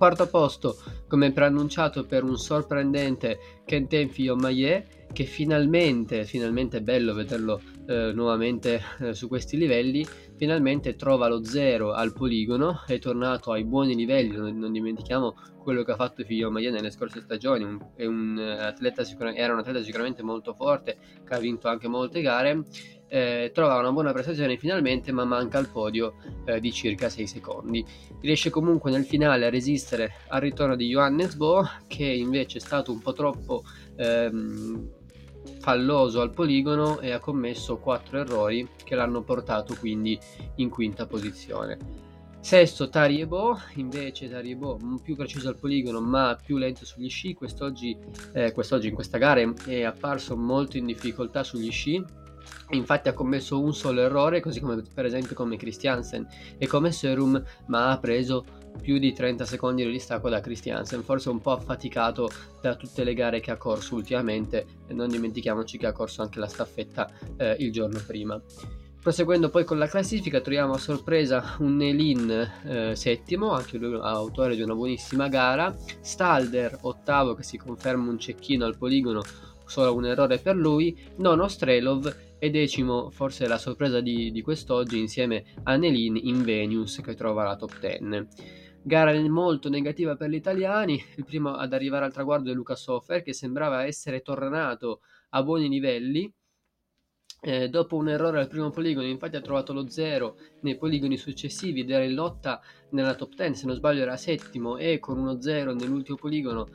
quarto 0.00 0.28
posto 0.28 0.78
come 1.06 1.30
preannunciato 1.30 2.06
per 2.06 2.24
un 2.24 2.38
sorprendente 2.38 3.60
Quentin 3.66 4.08
Fio 4.08 4.34
Maillet 4.34 5.12
che 5.12 5.24
finalmente, 5.24 6.24
finalmente 6.24 6.78
è 6.78 6.80
bello 6.80 7.12
vederlo 7.12 7.60
eh, 7.86 8.10
nuovamente 8.14 8.80
eh, 9.00 9.12
su 9.12 9.28
questi 9.28 9.58
livelli, 9.58 10.06
finalmente 10.36 10.96
trova 10.96 11.28
lo 11.28 11.44
zero 11.44 11.92
al 11.92 12.14
poligono, 12.14 12.80
è 12.86 12.98
tornato 12.98 13.52
ai 13.52 13.64
buoni 13.64 13.94
livelli, 13.94 14.36
non, 14.36 14.56
non 14.56 14.72
dimentichiamo 14.72 15.36
quello 15.62 15.82
che 15.82 15.92
ha 15.92 15.96
fatto 15.96 16.24
Figlio 16.24 16.50
Maia 16.50 16.70
nelle 16.70 16.90
scorse 16.90 17.20
stagioni, 17.20 17.64
un, 17.64 17.78
un 17.98 18.38
atleta 18.38 19.02
era 19.34 19.52
un 19.52 19.58
atleta 19.58 19.82
sicuramente 19.82 20.22
molto 20.22 20.54
forte, 20.54 20.96
che 21.22 21.34
ha 21.34 21.38
vinto 21.38 21.68
anche 21.68 21.88
molte 21.88 22.22
gare, 22.22 22.62
eh, 23.10 23.50
trova 23.52 23.76
una 23.76 23.90
buona 23.90 24.12
prestazione 24.12 24.56
finalmente 24.56 25.10
ma 25.10 25.24
manca 25.24 25.58
al 25.58 25.68
podio 25.68 26.14
eh, 26.44 26.60
di 26.60 26.72
circa 26.72 27.08
6 27.08 27.26
secondi. 27.26 27.84
Riesce 28.20 28.50
comunque 28.50 28.90
nel 28.90 29.04
finale 29.04 29.46
a 29.46 29.50
resistere 29.50 30.12
al 30.28 30.40
ritorno 30.40 30.76
di 30.76 30.86
Johannes 30.86 31.34
Bo 31.34 31.68
che 31.88 32.04
invece 32.04 32.58
è 32.58 32.60
stato 32.60 32.92
un 32.92 33.00
po' 33.00 33.12
troppo 33.12 33.64
ehm, 33.96 34.88
falloso 35.58 36.20
al 36.20 36.30
poligono 36.30 37.00
e 37.00 37.10
ha 37.10 37.18
commesso 37.18 37.78
4 37.78 38.20
errori 38.20 38.66
che 38.84 38.94
l'hanno 38.94 39.22
portato 39.22 39.74
quindi 39.74 40.18
in 40.56 40.70
quinta 40.70 41.06
posizione. 41.06 42.08
Sesto 42.40 42.88
Tariebo, 42.88 43.58
invece 43.74 44.30
Tariebo 44.30 44.78
più 45.02 45.14
preciso 45.14 45.48
al 45.48 45.58
poligono 45.58 46.00
ma 46.00 46.38
più 46.42 46.56
lento 46.56 46.86
sugli 46.86 47.10
sci, 47.10 47.34
quest'oggi, 47.34 47.98
eh, 48.32 48.52
quest'oggi 48.52 48.88
in 48.88 48.94
questa 48.94 49.18
gara 49.18 49.42
è 49.66 49.82
apparso 49.82 50.36
molto 50.38 50.78
in 50.78 50.86
difficoltà 50.86 51.42
sugli 51.42 51.70
sci, 51.70 52.02
Infatti 52.70 53.08
ha 53.08 53.12
commesso 53.12 53.60
un 53.60 53.74
solo 53.74 54.00
errore, 54.00 54.40
così 54.40 54.60
come 54.60 54.82
per 54.94 55.04
esempio 55.04 55.34
come 55.34 55.56
Christiansen. 55.56 56.26
E 56.58 56.66
come 56.66 56.92
Serum, 56.92 57.42
ma 57.66 57.90
ha 57.90 57.98
preso 57.98 58.44
più 58.80 58.98
di 58.98 59.12
30 59.12 59.44
secondi 59.44 59.84
di 59.84 59.90
distacco 59.90 60.28
da 60.28 60.40
Christiansen, 60.40 61.02
forse 61.02 61.28
un 61.28 61.40
po' 61.40 61.52
affaticato 61.52 62.30
da 62.60 62.76
tutte 62.76 63.04
le 63.04 63.14
gare 63.14 63.40
che 63.40 63.50
ha 63.50 63.56
corso 63.56 63.94
ultimamente 63.94 64.66
e 64.86 64.94
non 64.94 65.08
dimentichiamoci 65.08 65.78
che 65.78 65.86
ha 65.86 65.92
corso 65.92 66.22
anche 66.22 66.38
la 66.38 66.46
staffetta 66.46 67.10
eh, 67.36 67.56
il 67.58 67.72
giorno 67.72 68.00
prima. 68.06 68.40
Proseguendo 69.00 69.48
poi 69.48 69.64
con 69.64 69.78
la 69.78 69.86
classifica 69.86 70.42
troviamo 70.42 70.74
a 70.74 70.78
sorpresa 70.78 71.56
un 71.60 71.76
Nelin 71.76 72.52
eh, 72.64 72.94
settimo, 72.94 73.52
anche 73.52 73.78
lui 73.78 73.98
autore 73.98 74.54
di 74.54 74.62
una 74.62 74.74
buonissima 74.74 75.28
gara, 75.28 75.74
Stalder 76.00 76.78
ottavo 76.82 77.34
che 77.34 77.42
si 77.42 77.56
conferma 77.56 78.10
un 78.10 78.18
cecchino 78.18 78.66
al 78.66 78.76
poligono, 78.76 79.22
solo 79.64 79.94
un 79.94 80.04
errore 80.04 80.38
per 80.38 80.54
lui, 80.54 80.94
nono 81.16 81.48
Strelov 81.48 82.14
e 82.40 82.50
decimo 82.50 83.10
forse 83.10 83.46
la 83.46 83.58
sorpresa 83.58 84.00
di, 84.00 84.32
di 84.32 84.40
quest'oggi 84.40 84.98
insieme 84.98 85.44
a 85.64 85.76
Nelin 85.76 86.16
in 86.16 86.42
Venus 86.42 87.00
che 87.04 87.14
trova 87.14 87.44
la 87.44 87.54
top 87.54 87.78
10. 87.78 88.26
Gara 88.82 89.12
molto 89.28 89.68
negativa 89.68 90.16
per 90.16 90.30
gli 90.30 90.36
italiani, 90.36 90.98
il 91.16 91.24
primo 91.26 91.50
ad 91.50 91.74
arrivare 91.74 92.06
al 92.06 92.14
traguardo 92.14 92.50
è 92.50 92.54
Luca 92.54 92.74
Soffer 92.74 93.22
che 93.22 93.34
sembrava 93.34 93.84
essere 93.84 94.22
tornato 94.22 95.02
a 95.30 95.42
buoni 95.42 95.68
livelli. 95.68 96.32
Eh, 97.42 97.68
dopo 97.68 97.96
un 97.96 98.08
errore 98.08 98.40
al 98.40 98.48
primo 98.48 98.70
poligono, 98.70 99.06
infatti, 99.06 99.36
ha 99.36 99.40
trovato 99.42 99.74
lo 99.74 99.88
zero 99.88 100.36
nei 100.60 100.76
poligoni 100.76 101.18
successivi 101.18 101.80
ed 101.80 101.90
era 101.90 102.04
in 102.04 102.14
lotta 102.14 102.60
nella 102.90 103.14
top 103.14 103.34
10. 103.34 103.54
Se 103.54 103.66
non 103.66 103.76
sbaglio, 103.76 104.00
era 104.00 104.16
settimo 104.16 104.78
e 104.78 104.98
con 104.98 105.18
uno 105.18 105.40
zero 105.42 105.74
nell'ultimo 105.74 106.16
poligono 106.16 106.66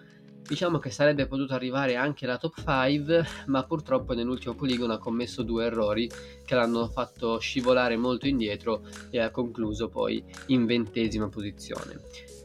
Diciamo 0.47 0.77
che 0.77 0.91
sarebbe 0.91 1.25
potuto 1.25 1.55
arrivare 1.55 1.95
anche 1.95 2.27
la 2.27 2.37
top 2.37 2.61
5, 2.63 3.25
ma 3.47 3.63
purtroppo 3.63 4.13
nell'ultimo 4.13 4.53
poligono 4.53 4.93
ha 4.93 4.99
commesso 4.99 5.41
due 5.41 5.65
errori 5.65 6.07
che 6.45 6.53
l'hanno 6.53 6.87
fatto 6.87 7.39
scivolare 7.39 7.97
molto 7.97 8.27
indietro 8.27 8.83
e 9.09 9.19
ha 9.19 9.31
concluso 9.31 9.89
poi 9.89 10.23
in 10.47 10.67
ventesima 10.67 11.29
posizione. 11.29 11.99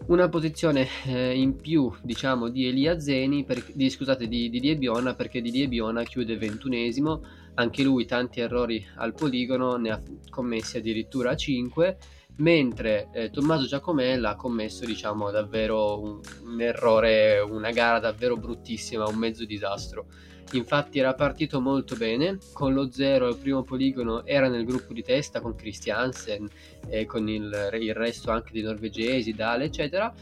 Una 0.07 0.31
posizione 0.31 0.89
eh, 1.05 1.39
in 1.39 1.57
più, 1.57 1.93
diciamo, 2.03 2.49
di 2.49 2.67
Elia 2.67 2.99
Zeni, 2.99 3.45
per, 3.45 3.63
di, 3.75 3.91
scusate, 3.91 4.27
di 4.29 4.49
Didier 4.49 4.79
Biona, 4.79 5.15
perché 5.15 5.43
Didier 5.43 5.69
Biona 5.69 6.03
chiude 6.03 6.39
ventunesimo, 6.39 7.23
anche 7.57 7.83
lui 7.83 8.07
tanti 8.07 8.41
errori 8.41 8.83
al 8.97 9.13
poligono, 9.13 9.77
ne 9.77 9.91
ha 9.91 10.01
commessi 10.31 10.79
addirittura 10.79 11.37
5 11.37 11.99
mentre 12.41 13.09
eh, 13.13 13.31
Tommaso 13.31 13.67
Giacomella 13.67 14.31
ha 14.31 14.37
commesso 14.37 14.85
diciamo 14.85 15.31
davvero 15.31 16.01
un, 16.01 16.21
un, 16.45 16.61
errore, 16.61 17.39
una 17.41 17.71
gara 17.71 17.99
davvero 17.99 18.37
bruttissima, 18.37 19.07
un 19.07 19.17
mezzo 19.17 19.45
disastro. 19.45 20.07
Infatti 20.53 20.99
era 20.99 21.15
partito 21.15 21.61
molto 21.61 21.95
bene, 21.97 22.39
con 22.53 22.75
lo 22.75 22.91
0 22.91 23.27
al 23.27 23.37
primo 23.37 23.63
poligono 23.63 24.27
era 24.27 24.49
nel 24.49 24.65
gruppo 24.65 24.93
di 24.93 25.03
testa 25.03 25.41
con 25.41 25.55
Christiansen 25.55 26.49
e 26.89 27.07
con 27.07 27.29
il, 27.29 27.71
il 27.81 27.95
resto 27.95 28.33
anche 28.33 28.51
dei 28.53 28.63
norvegesi, 28.63 29.33
Dale 29.33 29.65
eccetera, 29.65 30.13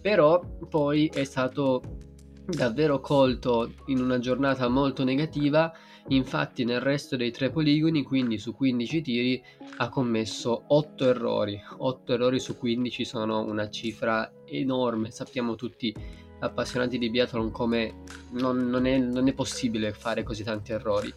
però 0.00 0.40
poi 0.68 1.08
è 1.14 1.22
stato 1.22 1.82
davvero 2.46 3.00
colto 3.00 3.72
in 3.86 4.00
una 4.00 4.18
giornata 4.18 4.66
molto 4.68 5.04
negativa, 5.04 5.72
infatti 6.08 6.64
nel 6.64 6.80
resto 6.80 7.16
dei 7.16 7.30
tre 7.30 7.50
poligoni, 7.50 8.02
quindi 8.02 8.38
su 8.38 8.54
15 8.54 9.02
tiri, 9.02 9.42
ha 9.78 9.88
commesso 9.88 10.64
8 10.68 11.08
errori. 11.08 11.60
8 11.78 12.12
errori 12.12 12.38
su 12.38 12.56
15 12.56 13.04
sono 13.04 13.44
una 13.44 13.68
cifra 13.70 14.32
enorme, 14.44 15.10
sappiamo 15.10 15.54
tutti 15.54 15.94
appassionati 16.38 16.98
di 16.98 17.10
biathlon 17.10 17.50
come 17.50 18.02
non, 18.32 18.68
non, 18.68 18.86
è, 18.86 18.98
non 18.98 19.26
è 19.26 19.32
possibile 19.32 19.92
fare 19.92 20.22
così 20.22 20.44
tanti 20.44 20.72
errori 20.72 21.12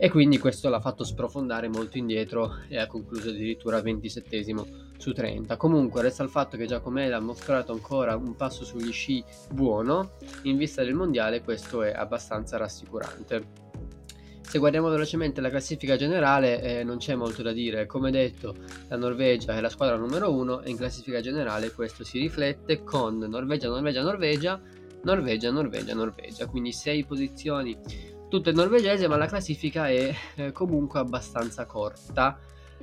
e 0.00 0.10
quindi 0.10 0.38
questo 0.38 0.68
l'ha 0.68 0.80
fatto 0.80 1.02
sprofondare 1.02 1.66
molto 1.66 1.98
indietro 1.98 2.58
e 2.68 2.78
ha 2.78 2.86
concluso 2.86 3.30
addirittura 3.30 3.80
27 3.82 4.44
su 4.96 5.12
30. 5.12 5.56
Comunque 5.56 6.02
resta 6.02 6.22
il 6.22 6.28
fatto 6.28 6.56
che 6.56 6.66
Giacomella 6.66 7.16
ha 7.16 7.20
mostrato 7.20 7.72
ancora 7.72 8.14
un 8.14 8.36
passo 8.36 8.64
sugli 8.64 8.92
sci 8.92 9.24
buono, 9.52 10.12
in 10.42 10.56
vista 10.56 10.84
del 10.84 10.94
mondiale 10.94 11.42
questo 11.42 11.82
è 11.82 11.92
abbastanza 11.92 12.56
rassicurante. 12.56 13.67
Se 14.48 14.58
guardiamo 14.58 14.88
velocemente 14.88 15.42
la 15.42 15.50
classifica 15.50 15.96
generale 15.96 16.62
eh, 16.62 16.82
non 16.82 16.96
c'è 16.96 17.14
molto 17.14 17.42
da 17.42 17.52
dire, 17.52 17.84
come 17.84 18.10
detto 18.10 18.54
la 18.88 18.96
Norvegia 18.96 19.54
è 19.54 19.60
la 19.60 19.68
squadra 19.68 19.96
numero 19.96 20.32
1 20.32 20.62
e 20.62 20.70
in 20.70 20.76
classifica 20.78 21.20
generale 21.20 21.70
questo 21.70 22.02
si 22.02 22.18
riflette 22.18 22.82
con 22.82 23.18
Norvegia, 23.18 23.68
Norvegia, 23.68 24.02
Norvegia, 24.02 24.58
Norvegia, 25.02 25.50
Norvegia, 25.50 25.94
Norvegia, 25.94 26.46
quindi 26.46 26.72
6 26.72 27.04
posizioni 27.04 27.78
tutte 28.28 28.52
norvegesi, 28.52 29.06
ma 29.06 29.16
la 29.18 29.26
classifica 29.26 29.88
è 29.88 30.14
eh, 30.36 30.52
comunque 30.52 31.00
abbastanza 31.00 31.66
corta. 31.66 32.38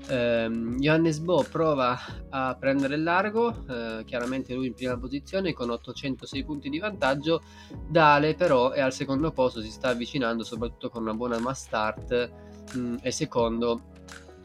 Eh, 0.07 0.49
Johannes 0.77 1.19
Bo 1.19 1.45
prova 1.49 1.97
a 2.29 2.55
prendere 2.59 2.95
il 2.95 3.03
largo, 3.03 3.65
eh, 3.67 4.03
chiaramente 4.05 4.53
lui 4.53 4.67
in 4.67 4.73
prima 4.73 4.97
posizione 4.97 5.53
con 5.53 5.69
806 5.69 6.43
punti 6.43 6.69
di 6.69 6.79
vantaggio. 6.79 7.41
Dale 7.87 8.35
però 8.35 8.71
è 8.71 8.81
al 8.81 8.93
secondo 8.93 9.31
posto, 9.31 9.61
si 9.61 9.71
sta 9.71 9.89
avvicinando 9.89 10.43
soprattutto 10.43 10.89
con 10.89 11.03
una 11.03 11.13
buona 11.13 11.39
mass 11.39 11.65
start 11.65 12.31
mm, 12.77 12.95
e 13.01 13.11
secondo 13.11 13.93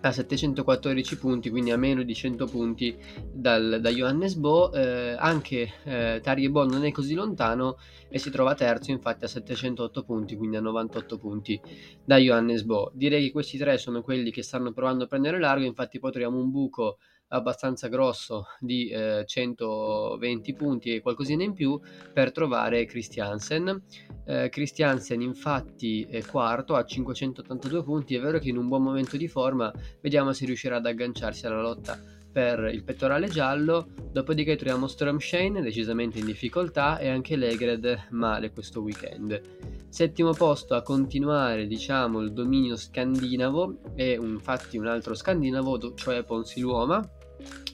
a 0.02 0.12
714 0.12 1.18
punti, 1.18 1.50
quindi 1.50 1.70
a 1.70 1.76
meno 1.76 2.02
di 2.02 2.14
100 2.14 2.46
punti 2.46 2.96
dal, 3.32 3.78
da 3.80 3.90
Johannes 3.90 4.34
Bo. 4.34 4.72
Eh, 4.72 5.14
anche 5.18 5.72
eh, 5.84 6.20
Tarje 6.22 6.50
Bo 6.50 6.64
non 6.64 6.84
è 6.84 6.90
così 6.90 7.14
lontano 7.14 7.76
e 8.08 8.18
si 8.18 8.30
trova 8.30 8.54
terzo, 8.54 8.90
infatti 8.90 9.24
a 9.24 9.28
708 9.28 10.02
punti, 10.02 10.36
quindi 10.36 10.56
a 10.56 10.60
98 10.60 11.18
punti 11.18 11.60
da 12.04 12.16
Johannes 12.16 12.62
Bo. 12.62 12.90
Direi 12.94 13.26
che 13.26 13.32
questi 13.32 13.58
tre 13.58 13.78
sono 13.78 14.02
quelli 14.02 14.30
che 14.30 14.42
stanno 14.42 14.72
provando 14.72 15.04
a 15.04 15.06
prendere 15.06 15.38
largo, 15.38 15.64
infatti 15.64 15.98
poi 15.98 16.10
troviamo 16.10 16.38
un 16.38 16.50
buco 16.50 16.98
abbastanza 17.30 17.88
grosso 17.88 18.46
di 18.58 18.88
eh, 18.88 19.24
120 19.26 20.54
punti 20.54 20.94
e 20.94 21.00
qualcosina 21.00 21.42
in 21.42 21.52
più 21.52 21.78
per 22.12 22.32
trovare 22.32 22.84
Christiansen. 22.84 23.82
Eh, 24.24 24.48
Christiansen 24.48 25.20
infatti 25.20 26.02
è 26.04 26.24
quarto 26.24 26.74
a 26.74 26.84
582 26.84 27.82
punti, 27.82 28.14
è 28.14 28.20
vero 28.20 28.38
che 28.38 28.48
in 28.48 28.56
un 28.56 28.68
buon 28.68 28.82
momento 28.82 29.16
di 29.16 29.28
forma, 29.28 29.72
vediamo 30.00 30.32
se 30.32 30.46
riuscirà 30.46 30.76
ad 30.76 30.86
agganciarsi 30.86 31.46
alla 31.46 31.60
lotta 31.60 32.18
per 32.30 32.70
il 32.72 32.84
pettorale 32.84 33.28
giallo, 33.28 33.88
dopodiché 34.12 34.56
troviamo 34.56 34.86
Stormshane 34.86 35.62
decisamente 35.62 36.18
in 36.18 36.26
difficoltà 36.26 36.98
e 36.98 37.08
anche 37.08 37.36
Legred 37.36 38.06
male 38.10 38.52
questo 38.52 38.80
weekend. 38.80 39.40
Settimo 39.88 40.32
posto 40.32 40.76
a 40.76 40.82
continuare 40.82 41.66
diciamo 41.66 42.20
il 42.20 42.32
dominio 42.32 42.76
scandinavo 42.76 43.94
e 43.96 44.12
infatti 44.12 44.78
un 44.78 44.86
altro 44.86 45.14
scandinavo, 45.14 45.94
cioè 45.94 46.22
Ponsiluoma, 46.22 47.02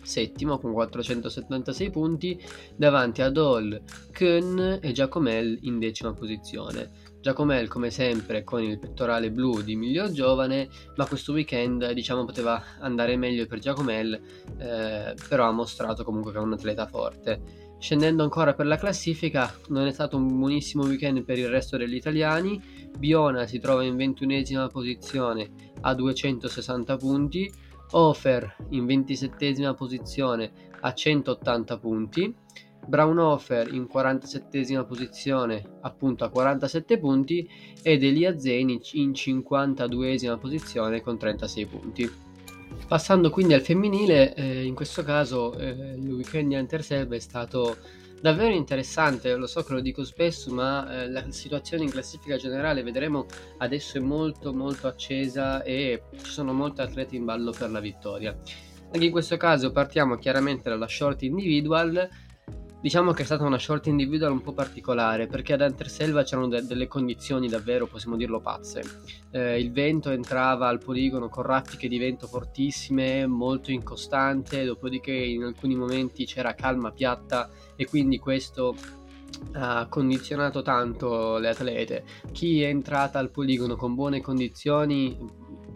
settimo 0.03 0.59
con 0.59 0.73
476 0.73 1.91
punti 1.91 2.41
davanti 2.77 3.23
ad 3.23 3.37
Hall, 3.37 3.83
Kuhn 4.17 4.79
e 4.81 4.93
Giacomel 4.93 5.59
in 5.63 5.79
decima 5.79 6.13
posizione. 6.13 7.05
Giacomel 7.21 7.67
come 7.67 7.91
sempre 7.91 8.45
con 8.45 8.63
il 8.63 8.79
pettorale 8.79 9.33
blu 9.33 9.61
di 9.61 9.75
miglior 9.75 10.13
giovane, 10.13 10.69
ma 10.95 11.07
questo 11.07 11.33
weekend 11.33 11.91
diciamo 11.91 12.25
poteva 12.25 12.63
andare 12.79 13.17
meglio 13.17 13.47
per 13.47 13.59
Giacomel, 13.59 14.21
eh, 14.59 15.15
però 15.29 15.49
ha 15.49 15.53
mostrato 15.53 16.05
comunque 16.05 16.31
che 16.31 16.39
è 16.39 16.41
un 16.41 16.53
atleta 16.53 16.87
forte. 16.87 17.65
Scendendo 17.79 18.23
ancora 18.23 18.55
per 18.55 18.67
la 18.67 18.79
classifica, 18.79 19.53
non 19.69 19.87
è 19.87 19.93
stato 19.93 20.17
un 20.17 20.39
buonissimo 20.39 20.85
weekend 20.85 21.25
per 21.25 21.39
il 21.39 21.49
resto 21.49 21.77
degli 21.77 21.95
italiani. 21.95 22.63
Biona 22.97 23.47
si 23.47 23.59
trova 23.59 23.83
in 23.83 23.97
ventunesima 23.97 24.69
posizione 24.69 25.51
a 25.83 25.95
260 25.95 26.97
punti, 26.97 27.53
Hofer 27.93 28.57
in 28.71 28.87
27 28.87 29.75
posizione 29.75 30.51
a 30.81 30.93
180 30.93 31.79
punti, 31.79 32.35
Braunhofer 32.87 33.73
in 33.73 33.89
47 33.89 34.85
posizione 34.85 35.79
appunto 35.81 36.25
a 36.25 36.29
47 36.29 36.99
punti 36.99 37.49
ed 37.83 38.05
Elia 38.05 38.39
Zenic 38.39 38.95
in 38.95 39.13
52 39.13 40.39
posizione 40.39 41.01
con 41.01 41.19
36 41.19 41.67
punti. 41.67 42.11
Passando 42.87 43.31
quindi 43.31 43.55
al 43.55 43.63
femminile, 43.63 44.35
eh, 44.35 44.65
in 44.65 44.75
questo 44.75 45.03
caso 45.03 45.57
eh, 45.59 45.97
il 45.97 46.13
weekend 46.13 46.49
di 46.49 46.55
Anterselb 46.55 47.15
è 47.15 47.19
stato 47.19 47.77
davvero 48.21 48.55
interessante, 48.55 49.35
lo 49.35 49.47
so 49.47 49.63
che 49.63 49.73
lo 49.73 49.81
dico 49.81 50.05
spesso, 50.05 50.53
ma 50.53 51.03
eh, 51.03 51.11
la 51.11 51.31
situazione 51.31 51.85
in 51.85 51.91
classifica 51.91 52.37
generale, 52.37 52.83
vedremo, 52.83 53.27
adesso 53.59 53.99
è 53.99 54.01
molto 54.01 54.53
molto 54.53 54.87
accesa 54.87 55.63
e 55.63 56.03
ci 56.23 56.31
sono 56.31 56.53
molti 56.53 56.81
atleti 56.81 57.17
in 57.17 57.25
ballo 57.25 57.53
per 57.53 57.71
la 57.71 57.81
vittoria. 57.81 58.37
Anche 58.93 59.05
in 59.05 59.11
questo 59.11 59.37
caso 59.37 59.73
partiamo 59.73 60.17
chiaramente 60.17 60.69
dalla 60.69 60.89
short 60.89 61.23
individual 61.23 62.09
Diciamo 62.87 63.11
che 63.11 63.23
è 63.23 63.25
stata 63.25 63.43
una 63.43 63.59
short 63.59 63.89
individual 63.89 64.31
un 64.31 64.43
po' 64.43 64.53
particolare 64.53 65.27
perché 65.27 65.55
ad 65.55 65.61
Anterselva 65.61 66.23
c'erano 66.23 66.47
de- 66.47 66.65
delle 66.65 66.87
condizioni 66.87 67.49
davvero, 67.49 67.89
possiamo 67.89 68.15
dirlo, 68.15 68.39
pazze. 68.39 68.81
Eh, 69.33 69.59
il 69.59 69.73
vento 69.73 70.11
entrava 70.11 70.69
al 70.69 70.79
poligono 70.79 71.29
con 71.29 71.43
raffiche 71.43 71.89
di 71.89 71.99
vento 71.99 72.29
fortissime, 72.29 73.27
molto 73.27 73.73
incostante, 73.73 74.65
dopodiché 74.65 75.11
in 75.11 75.43
alcuni 75.43 75.75
momenti 75.75 76.27
c'era 76.27 76.55
calma 76.55 76.93
piatta 76.93 77.51
e 77.75 77.87
quindi 77.87 78.21
questo 78.21 78.77
ha 79.55 79.89
condizionato 79.89 80.63
tanto 80.63 81.39
le 81.39 81.49
atlete. 81.49 82.05
Chi 82.31 82.63
è 82.63 82.69
entrata 82.69 83.19
al 83.19 83.33
poligono 83.33 83.75
con 83.75 83.97
buone 83.97 84.21
condizioni 84.21 85.19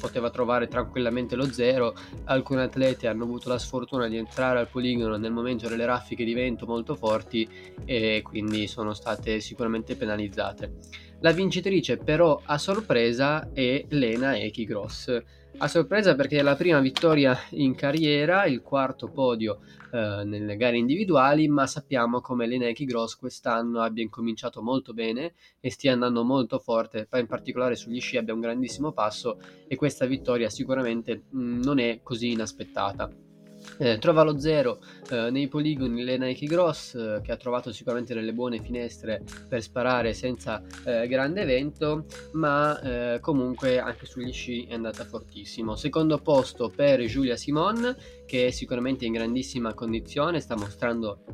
poteva 0.00 0.30
trovare 0.30 0.66
tranquillamente 0.66 1.36
lo 1.36 1.52
zero. 1.52 1.94
Alcuni 2.24 2.62
atleti 2.62 3.06
hanno 3.06 3.24
avuto 3.24 3.48
la 3.48 3.58
sfortuna 3.58 4.08
di 4.08 4.16
entrare 4.16 4.58
al 4.58 4.68
poligono 4.68 5.16
nel 5.16 5.30
momento 5.30 5.68
delle 5.68 5.84
raffiche 5.84 6.24
di 6.24 6.34
vento 6.34 6.66
molto 6.66 6.96
forti 6.96 7.48
e 7.84 8.22
quindi 8.24 8.66
sono 8.66 8.94
state 8.94 9.40
sicuramente 9.40 9.94
penalizzate. 9.94 10.78
La 11.20 11.32
vincitrice 11.32 11.98
però 11.98 12.40
a 12.42 12.56
sorpresa 12.56 13.50
è 13.52 13.84
Lena 13.90 14.38
Ekigross 14.38 15.22
a 15.62 15.68
sorpresa 15.68 16.14
perché 16.14 16.38
è 16.38 16.42
la 16.42 16.56
prima 16.56 16.80
vittoria 16.80 17.38
in 17.50 17.74
carriera, 17.74 18.46
il 18.46 18.62
quarto 18.62 19.08
podio 19.08 19.60
eh, 19.92 20.22
nelle 20.24 20.56
gare 20.56 20.78
individuali, 20.78 21.48
ma 21.48 21.66
sappiamo 21.66 22.22
come 22.22 22.46
l'Eneki 22.46 22.86
Gross 22.86 23.14
quest'anno 23.16 23.82
abbia 23.82 24.02
incominciato 24.02 24.62
molto 24.62 24.94
bene 24.94 25.34
e 25.60 25.70
stia 25.70 25.92
andando 25.92 26.24
molto 26.24 26.58
forte, 26.58 27.06
in 27.12 27.26
particolare 27.26 27.76
sugli 27.76 28.00
sci 28.00 28.16
abbia 28.16 28.32
un 28.32 28.40
grandissimo 28.40 28.92
passo 28.92 29.38
e 29.68 29.76
questa 29.76 30.06
vittoria 30.06 30.48
sicuramente 30.48 31.24
mh, 31.28 31.38
mm, 31.38 31.62
non 31.62 31.78
è 31.78 32.00
così 32.02 32.30
inaspettata. 32.32 33.29
Eh, 33.78 33.98
trova 33.98 34.22
lo 34.22 34.38
zero 34.38 34.80
eh, 35.10 35.30
nei 35.30 35.48
poligoni 35.48 36.04
le 36.04 36.18
Nike 36.18 36.46
Gross 36.46 36.94
eh, 36.94 37.20
che 37.22 37.32
ha 37.32 37.36
trovato 37.36 37.72
sicuramente 37.72 38.14
delle 38.14 38.32
buone 38.32 38.60
finestre 38.60 39.22
per 39.48 39.62
sparare 39.62 40.12
senza 40.12 40.62
eh, 40.84 41.06
grande 41.08 41.44
vento 41.44 42.04
ma 42.32 42.80
eh, 42.80 43.20
comunque 43.20 43.78
anche 43.78 44.06
sugli 44.06 44.32
sci 44.32 44.66
è 44.66 44.74
andata 44.74 45.04
fortissimo. 45.04 45.76
Secondo 45.76 46.18
posto 46.18 46.68
per 46.68 47.04
Giulia 47.06 47.36
Simon 47.36 47.96
che 48.30 48.46
è 48.46 48.50
sicuramente 48.52 49.04
in 49.04 49.12
grandissima 49.12 49.74
condizione 49.74 50.38
sta 50.38 50.56
mostrando 50.56 51.24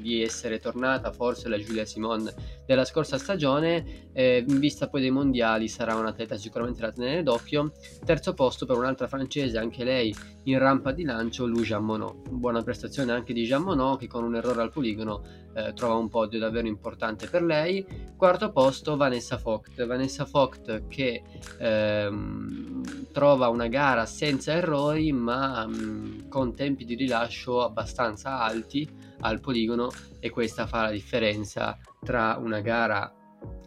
di 0.00 0.22
essere 0.22 0.58
tornata 0.58 1.12
forse 1.12 1.50
la 1.50 1.58
Giulia 1.58 1.84
Simon 1.84 2.32
della 2.64 2.86
scorsa 2.86 3.18
stagione 3.18 4.08
eh, 4.14 4.42
in 4.48 4.58
vista 4.58 4.88
poi 4.88 5.02
dei 5.02 5.10
mondiali 5.10 5.68
sarà 5.68 5.94
un 5.96 6.06
atleta 6.06 6.38
sicuramente 6.38 6.80
da 6.80 6.92
tenere 6.92 7.22
d'occhio. 7.22 7.72
Terzo 8.02 8.32
posto 8.32 8.64
per 8.64 8.78
un'altra 8.78 9.06
francese 9.06 9.58
anche 9.58 9.84
lei 9.84 10.14
in 10.44 10.58
rampa 10.58 10.92
di 10.92 11.04
lancio 11.04 11.44
Lou 11.44 11.60
Jean 11.60 11.84
Monod 11.84 12.26
buona 12.30 12.62
prestazione 12.62 13.12
anche 13.12 13.34
di 13.34 13.44
Jean 13.44 13.62
Monod 13.62 13.98
che 13.98 14.06
con 14.06 14.24
un 14.24 14.36
errore 14.36 14.62
al 14.62 14.70
poligono 14.70 15.45
eh, 15.56 15.72
trova 15.72 15.94
un 15.94 16.08
podio 16.08 16.38
davvero 16.38 16.66
importante 16.66 17.28
per 17.28 17.42
lei. 17.42 17.84
Quarto 18.14 18.52
posto 18.52 18.96
Vanessa 18.96 19.40
Vogt. 19.42 19.84
Vanessa 19.86 20.28
Vogt 20.30 20.86
che 20.88 21.22
ehm, 21.58 23.06
trova 23.12 23.48
una 23.48 23.66
gara 23.66 24.04
senza 24.04 24.52
errori 24.52 25.10
ma 25.12 25.66
mh, 25.66 26.28
con 26.28 26.54
tempi 26.54 26.84
di 26.84 26.94
rilascio 26.94 27.64
abbastanza 27.64 28.40
alti 28.40 28.86
al 29.20 29.40
poligono 29.40 29.90
e 30.20 30.28
questa 30.28 30.66
fa 30.66 30.82
la 30.82 30.90
differenza 30.90 31.78
tra 32.04 32.36
una 32.38 32.60
gara 32.60 33.10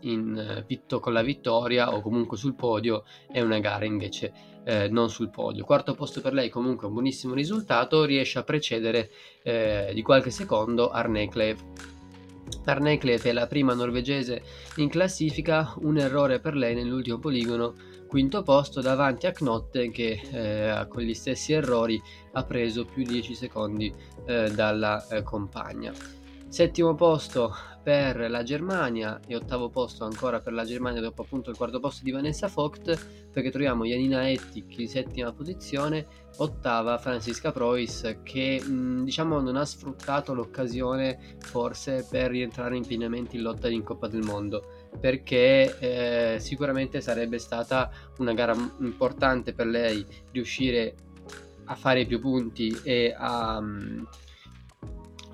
in, 0.02 0.64
vitto 0.68 1.00
con 1.00 1.14
la 1.14 1.22
vittoria 1.22 1.94
o 1.94 2.02
comunque 2.02 2.38
sul 2.38 2.56
podio 2.56 3.04
e 3.32 3.42
una 3.42 3.60
gara 3.60 3.86
invece 3.86 4.59
eh, 4.70 4.88
non 4.88 5.10
sul 5.10 5.32
podio. 5.32 5.66
Quarto 5.66 5.96
posto 5.96 6.22
per 6.22 6.34
lei 6.34 6.50
comunque 6.50 6.86
un 6.86 6.94
buonissimo 6.94 7.34
risultato, 7.34 8.06
riesce 8.06 8.38
a 8.38 8.44
precedere 8.44 9.10
eh, 9.42 9.90
di 9.96 10.04
qualche 10.04 10.30
secondo 10.30 10.92
Arneklev. 10.92 11.58
Arneklev 12.66 13.22
è 13.24 13.32
la 13.32 13.48
prima 13.48 13.74
norvegese 13.74 14.44
in 14.76 14.90
classifica, 14.90 15.74
un 15.80 15.98
errore 15.98 16.40
per 16.40 16.56
lei 16.56 16.76
nell'ultimo 16.76 17.18
poligono, 17.18 17.74
quinto 18.08 18.44
posto 18.44 18.80
davanti 18.80 19.26
a 19.26 19.32
Knotte 19.32 19.90
che 19.90 20.22
eh, 20.32 20.88
con 20.88 21.02
gli 21.02 21.16
stessi 21.16 21.54
errori 21.54 22.00
ha 22.34 22.44
preso 22.44 22.86
più 22.86 23.04
di 23.04 23.14
10 23.14 23.34
secondi 23.34 23.92
eh, 24.26 24.52
dalla 24.52 25.08
eh, 25.08 25.24
compagna. 25.24 25.92
Settimo 26.48 26.94
posto 26.94 27.56
per 27.90 28.30
la 28.30 28.44
Germania 28.44 29.20
e 29.26 29.36
ottavo 29.36 29.70
posto 29.70 30.06
ancora 30.06 30.42
per 30.42 30.54
la 30.54 30.64
Germania 30.64 31.02
dopo 31.02 31.24
appunto 31.24 31.50
il 31.50 31.58
quarto 31.58 31.80
posto 31.80 32.04
di 32.04 32.12
Vanessa 32.12 32.46
Vogt 32.46 33.28
perché 33.32 33.50
troviamo 33.50 33.84
Janina 33.84 34.30
Ettic 34.30 34.78
in 34.78 34.88
settima 34.88 35.34
posizione, 35.34 36.06
ottava 36.38 37.00
Francisca 37.00 37.52
Preuss 37.52 38.18
che 38.22 38.62
mh, 38.62 39.06
diciamo 39.06 39.40
non 39.40 39.56
ha 39.56 39.66
sfruttato 39.66 40.36
l'occasione 40.36 41.38
forse 41.40 42.06
per 42.08 42.30
rientrare 42.30 42.78
in 42.78 42.86
pienamente 42.86 43.38
in 43.38 43.42
lotta 43.42 43.68
in 43.70 43.82
Coppa 43.82 44.08
del 44.08 44.22
Mondo 44.22 44.88
perché 45.00 45.80
eh, 45.80 46.40
sicuramente 46.40 47.02
sarebbe 47.02 47.40
stata 47.40 47.90
una 48.20 48.34
gara 48.34 48.56
importante 48.82 49.52
per 49.54 49.66
lei 49.66 50.06
riuscire 50.32 50.94
a 51.66 51.74
fare 51.74 52.06
più 52.06 52.20
punti 52.20 52.80
e 52.84 53.16
a... 53.18 53.60
Mh, 53.60 54.08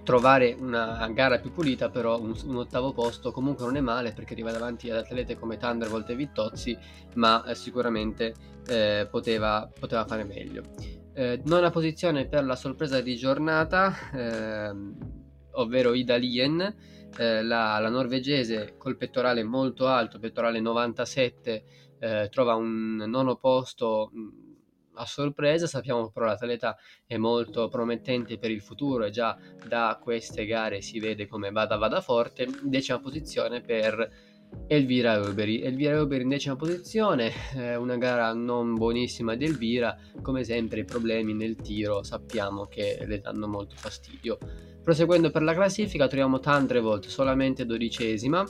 trovare 0.05 0.55
una 0.57 1.09
gara 1.11 1.39
più 1.39 1.51
pulita, 1.51 1.89
però 1.89 2.21
un, 2.21 2.33
un, 2.45 2.55
ottavo 2.57 2.93
posto 2.93 3.31
comunque 3.31 3.65
non 3.65 3.75
è 3.75 3.81
male 3.81 4.13
perché 4.13 4.33
arriva 4.33 4.51
davanti 4.51 4.89
ad 4.89 4.97
atlete 4.97 5.35
come 5.35 5.57
Thunderbolt 5.57 6.09
e 6.11 6.15
Vittozzi, 6.15 6.77
ma 7.15 7.43
eh, 7.43 7.55
sicuramente 7.55 8.33
eh, 8.67 9.07
poteva, 9.09 9.69
poteva, 9.77 10.05
fare 10.05 10.23
meglio. 10.23 10.61
Eh, 11.13 11.41
nona 11.45 11.71
posizione 11.71 12.27
per 12.27 12.45
la 12.45 12.55
sorpresa 12.55 13.01
di 13.01 13.15
giornata, 13.15 13.93
ehm, 14.13 14.95
ovvero 15.53 15.93
Ida 15.93 16.15
Lien, 16.17 16.61
eh, 17.17 17.43
la, 17.43 17.79
la, 17.79 17.89
norvegese 17.89 18.75
col 18.77 18.97
pettorale 18.97 19.43
molto 19.43 19.87
alto, 19.87 20.19
pettorale 20.19 20.59
97, 20.59 21.63
eh, 21.97 22.29
trova 22.29 22.53
un 22.53 22.97
nono 23.07 23.37
posto 23.37 24.11
a 24.95 25.05
sorpresa, 25.05 25.67
sappiamo 25.67 26.09
però 26.09 26.25
l'atleta 26.25 26.77
è 27.05 27.17
molto 27.17 27.67
promettente 27.67 28.37
per 28.37 28.51
il 28.51 28.61
futuro 28.61 29.05
e 29.05 29.11
già 29.11 29.37
da 29.67 29.99
queste 30.01 30.45
gare 30.45 30.81
si 30.81 30.99
vede 30.99 31.27
come 31.27 31.51
vada 31.51 31.77
vada 31.77 32.01
forte, 32.01 32.47
decima 32.63 32.99
posizione 32.99 33.61
per 33.61 34.33
Elvira 34.67 35.13
Euberi. 35.15 35.61
Elvira 35.61 35.95
Euberi 35.95 36.23
in 36.23 36.29
decima 36.29 36.55
posizione, 36.55 37.31
eh, 37.55 37.75
una 37.75 37.97
gara 37.97 38.33
non 38.33 38.73
buonissima 38.73 39.35
di 39.35 39.45
Elvira, 39.45 39.97
come 40.21 40.43
sempre 40.43 40.79
i 40.79 40.85
problemi 40.85 41.33
nel 41.33 41.55
tiro 41.55 42.03
sappiamo 42.03 42.65
che 42.65 43.03
le 43.05 43.19
danno 43.19 43.47
molto 43.47 43.75
fastidio. 43.75 44.37
Proseguendo 44.81 45.31
per 45.31 45.43
la 45.43 45.53
classifica 45.53 46.07
troviamo 46.07 46.39
Tandrevolt 46.39 47.07
solamente 47.07 47.65
dodicesima, 47.65 48.43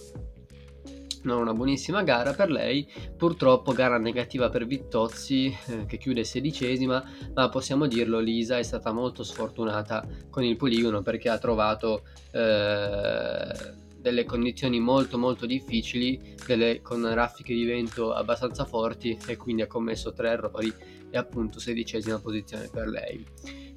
non 1.25 1.41
una 1.41 1.53
buonissima 1.53 2.03
gara 2.03 2.33
per 2.33 2.49
lei, 2.49 2.87
purtroppo 3.17 3.73
gara 3.73 3.97
negativa 3.97 4.49
per 4.49 4.65
Vittozzi 4.65 5.55
eh, 5.67 5.85
che 5.85 5.97
chiude 5.97 6.23
sedicesima, 6.23 7.03
ma 7.33 7.49
possiamo 7.49 7.87
dirlo 7.87 8.19
Lisa 8.19 8.57
è 8.57 8.63
stata 8.63 8.91
molto 8.91 9.23
sfortunata 9.23 10.07
con 10.29 10.43
il 10.43 10.55
poligono 10.55 11.01
perché 11.01 11.29
ha 11.29 11.37
trovato 11.37 12.03
eh, 12.31 13.83
delle 13.97 14.23
condizioni 14.25 14.79
molto 14.79 15.17
molto 15.17 15.47
difficili, 15.47 16.35
delle, 16.45 16.81
con 16.81 17.11
raffiche 17.13 17.53
di 17.53 17.65
vento 17.65 18.13
abbastanza 18.13 18.63
forti 18.63 19.17
e 19.25 19.35
quindi 19.35 19.63
ha 19.63 19.67
commesso 19.67 20.13
tre 20.13 20.29
errori 20.29 20.71
e 21.09 21.17
appunto 21.17 21.59
sedicesima 21.59 22.19
posizione 22.19 22.69
per 22.71 22.87
lei. 22.87 23.25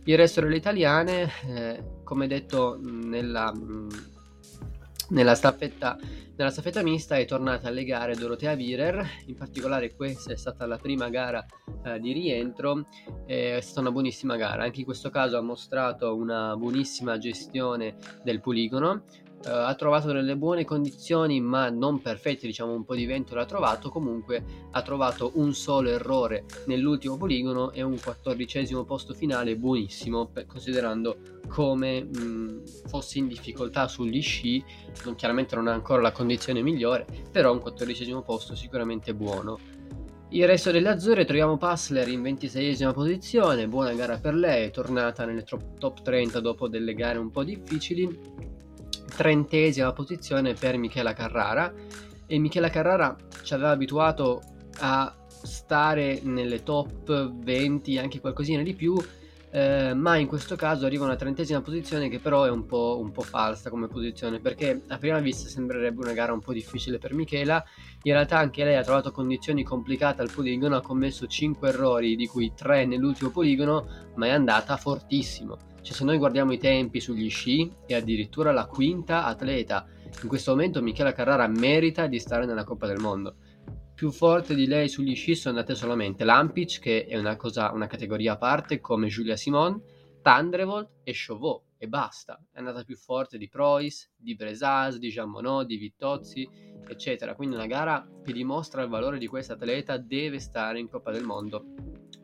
Il 0.04 0.16
resto 0.16 0.42
delle 0.42 0.56
italiane, 0.56 1.30
eh, 1.46 1.84
come 2.04 2.26
detto 2.26 2.78
nella... 2.80 3.52
Mh, 3.54 4.16
nella 5.10 5.34
staffetta, 5.34 5.98
nella 6.36 6.50
staffetta, 6.50 6.82
mista 6.82 7.16
è 7.16 7.24
tornata 7.24 7.68
alle 7.68 7.84
gare 7.84 8.14
Dorotea 8.14 8.54
Virer, 8.54 9.06
in 9.26 9.36
particolare 9.36 9.94
questa 9.94 10.32
è 10.32 10.36
stata 10.36 10.66
la 10.66 10.76
prima 10.76 11.08
gara 11.08 11.44
eh, 11.84 11.98
di 11.98 12.12
rientro, 12.12 12.86
è 13.26 13.58
stata 13.60 13.80
una 13.80 13.90
buonissima 13.90 14.36
gara, 14.36 14.64
anche 14.64 14.80
in 14.80 14.84
questo 14.84 15.10
caso 15.10 15.36
ha 15.36 15.42
mostrato 15.42 16.14
una 16.14 16.56
buonissima 16.56 17.18
gestione 17.18 17.96
del 18.22 18.40
poligono, 18.40 19.04
Uh, 19.44 19.50
ha 19.50 19.74
trovato 19.76 20.10
delle 20.10 20.36
buone 20.36 20.64
condizioni 20.64 21.40
ma 21.40 21.70
non 21.70 22.02
perfette, 22.02 22.46
diciamo 22.46 22.72
un 22.72 22.84
po' 22.84 22.96
di 22.96 23.06
vento 23.06 23.36
l'ha 23.36 23.46
trovato, 23.46 23.88
comunque 23.88 24.42
ha 24.72 24.82
trovato 24.82 25.30
un 25.34 25.54
solo 25.54 25.90
errore 25.90 26.44
nell'ultimo 26.66 27.16
poligono 27.16 27.70
e 27.70 27.82
un 27.82 27.96
quattordicesimo 28.02 28.84
posto 28.84 29.14
finale 29.14 29.56
buonissimo, 29.56 30.26
per, 30.26 30.46
considerando 30.46 31.18
come 31.46 32.02
mh, 32.02 32.62
fosse 32.86 33.18
in 33.18 33.28
difficoltà 33.28 33.86
sugli 33.86 34.20
sci, 34.20 34.62
non, 35.04 35.14
chiaramente 35.14 35.54
non 35.54 35.68
ha 35.68 35.72
ancora 35.72 36.02
la 36.02 36.12
condizione 36.12 36.60
migliore, 36.60 37.06
però 37.30 37.52
un 37.52 37.60
quattordicesimo 37.60 38.22
posto 38.22 38.56
sicuramente 38.56 39.14
buono. 39.14 39.58
Il 40.30 40.46
resto 40.46 40.70
delle 40.70 40.90
Azzurre 40.90 41.24
troviamo 41.24 41.56
Passler 41.56 42.06
in 42.08 42.20
26esima 42.22 42.92
posizione, 42.92 43.66
buona 43.66 43.94
gara 43.94 44.18
per 44.18 44.34
lei, 44.34 44.66
è 44.66 44.70
tornata 44.70 45.24
nelle 45.24 45.42
top 45.42 46.02
30 46.02 46.40
dopo 46.40 46.68
delle 46.68 46.92
gare 46.92 47.18
un 47.18 47.30
po' 47.30 47.44
difficili 47.44 48.47
trentesima 49.18 49.92
posizione 49.92 50.54
per 50.54 50.76
Michela 50.76 51.12
Carrara. 51.12 51.74
E 52.24 52.38
Michela 52.38 52.70
Carrara 52.70 53.16
ci 53.42 53.52
aveva 53.52 53.70
abituato 53.70 54.40
a 54.78 55.12
stare 55.42 56.20
nelle 56.22 56.62
top 56.62 57.32
20, 57.42 57.98
anche 57.98 58.20
qualcosina 58.20 58.62
di 58.62 58.74
più, 58.74 58.96
eh, 59.50 59.92
ma 59.92 60.18
in 60.18 60.28
questo 60.28 60.54
caso 60.54 60.86
arriva 60.86 61.04
una 61.04 61.16
trentesima 61.16 61.60
posizione 61.60 62.08
che 62.08 62.20
però 62.20 62.44
è 62.44 62.50
un 62.50 62.64
po', 62.66 62.96
un 63.00 63.10
po', 63.10 63.22
falsa 63.22 63.70
come 63.70 63.88
posizione 63.88 64.38
perché 64.38 64.82
a 64.86 64.98
prima 64.98 65.18
vista 65.18 65.48
sembrerebbe 65.48 66.00
una 66.00 66.12
gara 66.12 66.32
un 66.32 66.40
po' 66.40 66.52
difficile 66.52 66.98
per 66.98 67.12
Michela. 67.12 67.64
In 68.02 68.12
realtà 68.12 68.38
anche 68.38 68.62
lei 68.62 68.76
ha 68.76 68.84
trovato 68.84 69.10
condizioni 69.10 69.64
complicate 69.64 70.22
al 70.22 70.30
poligono 70.32 70.76
ha 70.76 70.80
commesso 70.80 71.26
5 71.26 71.68
errori 71.70 72.14
di 72.14 72.28
cui 72.28 72.52
3 72.54 72.86
nell'ultimo 72.86 73.30
poligono 73.30 73.84
ma 74.14 74.26
è 74.26 74.30
andata 74.30 74.76
fortissimo 74.76 75.67
cioè, 75.80 75.96
se 75.96 76.04
noi 76.04 76.18
guardiamo 76.18 76.52
i 76.52 76.58
tempi 76.58 77.00
sugli 77.00 77.30
sci, 77.30 77.72
è 77.86 77.94
addirittura 77.94 78.52
la 78.52 78.66
quinta 78.66 79.24
atleta. 79.24 79.86
In 80.22 80.28
questo 80.28 80.50
momento 80.50 80.82
Michela 80.82 81.12
Carrara 81.12 81.46
merita 81.46 82.06
di 82.06 82.18
stare 82.18 82.46
nella 82.46 82.64
Coppa 82.64 82.86
del 82.86 82.98
Mondo. 82.98 83.36
Più 83.94 84.10
forte 84.10 84.54
di 84.54 84.66
lei 84.66 84.88
sugli 84.88 85.14
sci 85.14 85.34
sono 85.34 85.56
andate 85.56 85.74
solamente 85.74 86.24
Lampic, 86.24 86.78
che 86.78 87.06
è 87.06 87.16
una, 87.16 87.36
cosa, 87.36 87.72
una 87.72 87.86
categoria 87.86 88.34
a 88.34 88.36
parte, 88.36 88.80
come 88.80 89.08
Giulia 89.08 89.36
Simon, 89.36 89.80
Tandrevolt 90.22 90.90
e 91.04 91.12
Chauveau, 91.14 91.62
e 91.78 91.88
basta. 91.88 92.40
È 92.52 92.58
andata 92.58 92.84
più 92.84 92.96
forte 92.96 93.38
di 93.38 93.48
Preuss, 93.48 94.08
di 94.16 94.34
Bresas, 94.34 94.98
di 94.98 95.10
Jean 95.10 95.30
Monod, 95.30 95.66
di 95.66 95.76
Vittozzi, 95.76 96.48
eccetera. 96.86 97.34
Quindi 97.34 97.54
una 97.56 97.66
gara 97.66 98.06
che 98.22 98.32
dimostra 98.32 98.82
il 98.82 98.88
valore 98.88 99.18
di 99.18 99.26
questa 99.26 99.54
atleta 99.54 99.96
deve 99.96 100.38
stare 100.38 100.78
in 100.78 100.88
Coppa 100.88 101.10
del 101.10 101.24
Mondo 101.24 101.64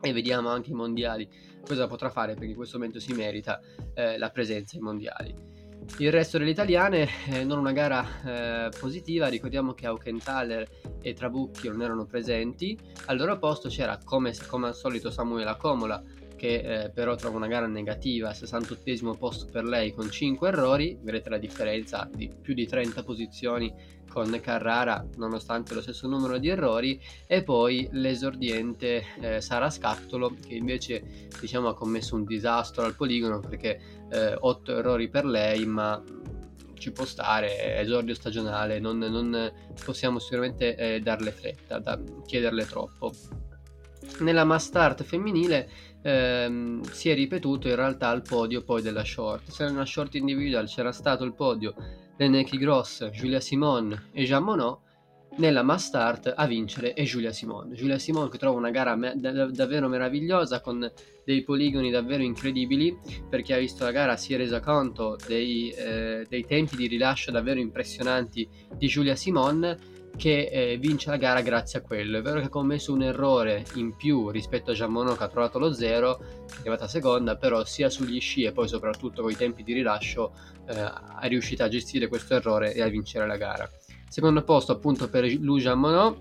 e 0.01 0.13
vediamo 0.13 0.49
anche 0.49 0.71
i 0.71 0.73
mondiali 0.73 1.27
cosa 1.65 1.87
potrà 1.87 2.09
fare 2.09 2.33
perché 2.33 2.49
in 2.49 2.55
questo 2.55 2.77
momento 2.77 2.99
si 2.99 3.13
merita 3.13 3.59
eh, 3.93 4.17
la 4.17 4.29
presenza 4.29 4.75
ai 4.75 4.81
mondiali. 4.81 5.53
Il 5.99 6.11
resto 6.11 6.37
delle 6.37 6.49
italiane 6.49 7.07
eh, 7.27 7.43
non 7.43 7.59
una 7.59 7.71
gara 7.71 8.65
eh, 8.65 8.69
positiva, 8.79 9.27
ricordiamo 9.27 9.73
che 9.73 9.85
Aukenthaler 9.85 10.67
e 11.01 11.13
Trabucchi 11.13 11.67
non 11.67 11.81
erano 11.81 12.05
presenti, 12.05 12.77
al 13.05 13.17
loro 13.17 13.37
posto 13.37 13.69
c'era 13.69 13.99
come, 14.03 14.33
come 14.47 14.67
al 14.67 14.75
solito 14.75 15.11
Samuela 15.11 15.55
Comola 15.57 16.01
che 16.45 16.83
eh, 16.83 16.89
però 16.89 17.15
trova 17.15 17.37
una 17.37 17.47
gara 17.47 17.65
negativa, 17.65 18.31
68 18.31 19.15
posto 19.17 19.47
per 19.51 19.63
lei 19.63 19.91
con 19.93 20.11
5 20.11 20.47
errori, 20.47 20.97
vedete 21.01 21.29
la 21.29 21.39
differenza 21.39 22.07
di 22.13 22.29
più 22.29 22.53
di 22.53 22.67
30 22.67 23.03
posizioni 23.03 23.73
con 24.07 24.39
Carrara 24.39 25.05
nonostante 25.15 25.73
lo 25.73 25.81
stesso 25.81 26.07
numero 26.07 26.37
di 26.37 26.47
errori. 26.47 27.01
E 27.25 27.43
poi 27.43 27.89
l'esordiente 27.91 29.03
eh, 29.19 29.41
Sara 29.41 29.71
Scattolo 29.71 30.35
che 30.47 30.53
invece 30.53 31.27
diciamo 31.39 31.69
ha 31.69 31.73
commesso 31.73 32.15
un 32.15 32.25
disastro 32.25 32.83
al 32.83 32.95
poligono 32.95 33.39
perché 33.39 33.79
eh, 34.11 34.35
8 34.39 34.77
errori 34.77 35.09
per 35.09 35.25
lei 35.25 35.65
ma 35.65 36.01
ci 36.77 36.91
può 36.91 37.05
stare, 37.05 37.79
esordio 37.79 38.13
stagionale, 38.13 38.79
non, 38.79 38.99
non 38.99 39.51
possiamo 39.83 40.19
sicuramente 40.19 40.75
eh, 40.75 40.99
darle 40.99 41.31
fretta, 41.31 41.79
da 41.79 41.99
chiederle 42.25 42.65
troppo. 42.65 43.13
Nella 44.19 44.43
Mastart 44.43 45.03
femminile 45.03 45.67
ehm, 46.05 46.83
si 46.83 47.09
è 47.09 47.15
ripetuto 47.15 47.67
in 47.67 47.75
realtà 47.75 48.11
il 48.11 48.21
podio 48.21 48.63
poi 48.63 48.81
della 48.81 49.03
short. 49.03 49.49
Se 49.49 49.65
nella 49.65 49.85
short 49.85 50.13
individual 50.15 50.67
c'era 50.67 50.91
stato 50.91 51.23
il 51.23 51.33
podio 51.33 51.73
Leneki 52.17 52.57
Gross, 52.57 53.09
Julia 53.09 53.39
Simon 53.39 54.09
e 54.11 54.23
Jean 54.23 54.43
Monod, 54.43 54.77
nella 55.37 55.63
mass 55.63 55.87
start 55.87 56.31
a 56.33 56.45
vincere 56.45 56.93
è 56.93 57.03
Giulia 57.03 57.33
Simone. 57.33 57.73
Giulia 57.73 57.97
Simone 57.97 58.29
che 58.29 58.37
trova 58.37 58.57
una 58.57 58.69
gara 58.69 58.95
me- 58.95 59.15
da- 59.17 59.47
davvero 59.47 59.89
meravigliosa 59.89 60.61
con 60.61 60.89
dei 61.25 61.43
poligoni 61.43 61.89
davvero 61.89 62.23
incredibili 62.23 62.97
per 63.27 63.41
chi 63.41 63.51
ha 63.51 63.57
visto 63.57 63.83
la 63.83 63.91
gara 63.91 64.15
si 64.15 64.33
è 64.33 64.37
resa 64.37 64.61
conto 64.61 65.17
dei, 65.27 65.71
eh, 65.71 66.25
dei 66.29 66.45
tempi 66.45 66.77
di 66.77 66.87
rilascio 66.87 67.31
davvero 67.31 67.59
impressionanti 67.59 68.47
di 68.77 68.87
Giulia 68.87 69.15
Simone 69.15 69.94
che 70.15 70.49
eh, 70.51 70.77
vince 70.77 71.09
la 71.09 71.17
gara 71.17 71.41
grazie 71.41 71.79
a 71.79 71.81
quello. 71.81 72.17
È 72.17 72.21
vero 72.21 72.39
che 72.39 72.45
ha 72.45 72.49
commesso 72.49 72.93
un 72.93 73.03
errore 73.03 73.65
in 73.75 73.95
più 73.95 74.29
rispetto 74.29 74.71
a 74.71 74.73
Jean 74.73 74.91
Monod 74.91 75.17
che 75.17 75.23
ha 75.23 75.27
trovato 75.27 75.59
lo 75.59 75.73
zero, 75.73 76.19
è 76.19 76.59
arrivata 76.59 76.87
seconda, 76.87 77.35
però 77.35 77.63
sia 77.65 77.89
sugli 77.89 78.19
sci 78.19 78.43
e 78.43 78.51
poi 78.51 78.67
soprattutto 78.67 79.21
con 79.21 79.31
i 79.31 79.35
tempi 79.35 79.63
di 79.63 79.73
rilascio 79.73 80.33
eh, 80.67 80.91
è 81.21 81.27
riuscita 81.27 81.65
a 81.65 81.67
gestire 81.67 82.07
questo 82.07 82.35
errore 82.35 82.73
e 82.73 82.81
a 82.81 82.87
vincere 82.87 83.27
la 83.27 83.37
gara. 83.37 83.69
Secondo 84.07 84.43
posto 84.43 84.71
appunto 84.71 85.09
per 85.09 85.25
Lujan 85.25 85.79
Monod 85.79 86.17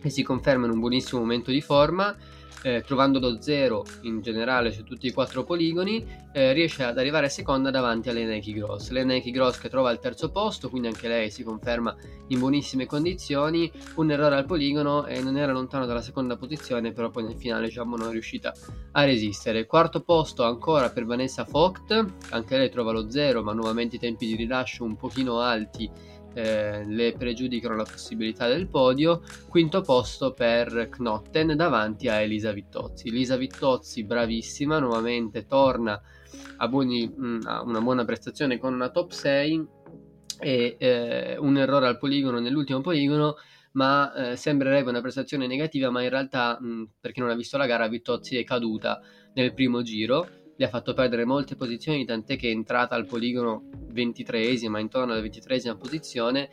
che 0.00 0.10
si 0.10 0.22
conferma 0.22 0.66
in 0.66 0.72
un 0.72 0.80
buonissimo 0.80 1.20
momento 1.20 1.50
di 1.50 1.60
forma 1.60 2.16
eh, 2.62 2.82
trovando 2.82 3.18
lo 3.18 3.40
0 3.40 3.84
in 4.02 4.20
generale 4.20 4.72
su 4.72 4.84
tutti 4.84 5.06
i 5.06 5.12
quattro 5.12 5.44
poligoni, 5.44 6.04
eh, 6.32 6.52
riesce 6.52 6.84
ad 6.84 6.98
arrivare 6.98 7.28
seconda 7.28 7.70
davanti 7.70 8.08
a 8.08 8.12
Lena 8.12 8.38
Gross. 8.38 8.90
Lena 8.90 9.18
Gross 9.18 9.58
che 9.58 9.68
trova 9.68 9.90
il 9.90 9.98
terzo 9.98 10.30
posto, 10.30 10.68
quindi 10.68 10.88
anche 10.88 11.08
lei 11.08 11.30
si 11.30 11.42
conferma 11.42 11.94
in 12.28 12.38
buonissime 12.38 12.86
condizioni. 12.86 13.70
Un 13.96 14.10
errore 14.10 14.36
al 14.36 14.46
poligono 14.46 15.06
e 15.06 15.20
non 15.22 15.36
era 15.36 15.52
lontano 15.52 15.86
dalla 15.86 16.02
seconda 16.02 16.36
posizione, 16.36 16.92
però 16.92 17.10
poi 17.10 17.24
nel 17.24 17.36
finale 17.36 17.66
diciamo 17.66 17.96
non 17.96 18.08
è 18.08 18.12
riuscita 18.12 18.52
a 18.92 19.04
resistere. 19.04 19.66
Quarto 19.66 20.00
posto 20.00 20.44
ancora 20.44 20.90
per 20.90 21.04
Vanessa 21.04 21.46
Vogt, 21.48 22.04
anche 22.30 22.56
lei 22.56 22.70
trova 22.70 22.92
lo 22.92 23.10
0, 23.10 23.42
ma 23.42 23.52
nuovamente 23.52 23.96
i 23.96 23.98
tempi 23.98 24.26
di 24.26 24.36
rilascio 24.36 24.84
un 24.84 24.96
pochino 24.96 25.40
alti 25.40 26.18
eh, 26.34 26.84
le 26.84 27.14
pregiudicano 27.16 27.76
la 27.76 27.84
possibilità 27.84 28.46
del 28.46 28.68
podio. 28.68 29.22
Quinto 29.48 29.80
posto 29.80 30.32
per 30.32 30.88
Knotten 30.90 31.56
davanti 31.56 32.08
a 32.08 32.20
Elisa 32.20 32.52
Vittozzi. 32.52 33.08
Elisa 33.08 33.36
Vittozzi, 33.36 34.04
bravissima, 34.04 34.78
nuovamente 34.78 35.46
torna 35.46 36.00
a, 36.58 36.68
buoni, 36.68 37.08
mm, 37.08 37.40
a 37.44 37.62
una 37.62 37.80
buona 37.80 38.04
prestazione 38.04 38.58
con 38.58 38.74
una 38.74 38.90
top 38.90 39.10
6 39.10 39.68
e 40.38 40.76
eh, 40.78 41.36
un 41.38 41.56
errore 41.58 41.86
al 41.86 41.98
poligono 41.98 42.38
nell'ultimo 42.38 42.80
poligono 42.80 43.36
ma 43.72 44.12
eh, 44.14 44.36
sembrerebbe 44.36 44.88
una 44.88 45.02
prestazione 45.02 45.46
negativa 45.46 45.90
ma 45.90 46.02
in 46.02 46.08
realtà 46.08 46.58
mh, 46.58 46.66
mm, 46.66 46.82
per 46.98 47.12
chi 47.12 47.20
non 47.20 47.28
ha 47.28 47.34
visto 47.34 47.58
la 47.58 47.66
gara 47.66 47.88
Vittozzi 47.88 48.36
è 48.38 48.44
caduta 48.44 49.00
nel 49.34 49.52
primo 49.52 49.82
giro 49.82 50.39
gli 50.60 50.64
ha 50.64 50.68
fatto 50.68 50.92
perdere 50.92 51.24
molte 51.24 51.56
posizioni, 51.56 52.04
tant'è 52.04 52.36
che 52.36 52.48
è 52.48 52.52
entrata 52.52 52.94
al 52.94 53.06
poligono 53.06 53.62
23esima, 53.94 54.78
intorno 54.78 55.14
alla 55.14 55.22
23esima 55.22 55.74
posizione, 55.74 56.50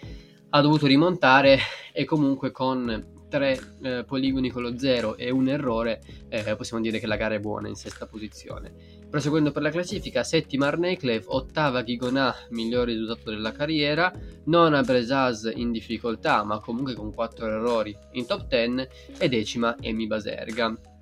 ha 0.52 0.62
dovuto 0.62 0.88
rimontare 0.88 1.60
e 1.92 2.06
comunque 2.06 2.52
con 2.52 3.26
tre 3.28 3.60
eh, 3.82 4.06
poligoni 4.08 4.50
con 4.50 4.62
lo 4.62 4.80
0 4.80 5.18
e 5.18 5.30
un 5.30 5.50
errore 5.50 6.00
eh, 6.30 6.56
possiamo 6.56 6.82
dire 6.82 7.00
che 7.00 7.06
la 7.06 7.18
gara 7.18 7.36
è 7.36 7.40
buona 7.42 7.68
in 7.68 7.76
sesta 7.76 8.06
posizione. 8.06 8.72
Proseguendo 9.10 9.52
per 9.52 9.62
la 9.62 9.72
classifica, 9.72 10.24
settima 10.24 10.68
Arneklev, 10.68 11.26
ottava 11.28 11.82
Ghigonà, 11.82 12.34
miglior 12.52 12.86
risultato 12.86 13.30
della 13.32 13.52
carriera, 13.52 14.10
nona 14.46 14.84
Bresaz 14.84 15.52
in 15.54 15.74
difficoltà 15.74 16.46
ma 16.46 16.62
comunque 16.62 16.94
con 16.94 17.14
quattro 17.14 17.46
errori 17.46 17.94
in 18.12 18.26
top 18.26 18.48
10 18.48 18.88
e 19.18 19.28
decima 19.28 19.76
Emi 19.82 20.08
Baserga. 20.08 20.96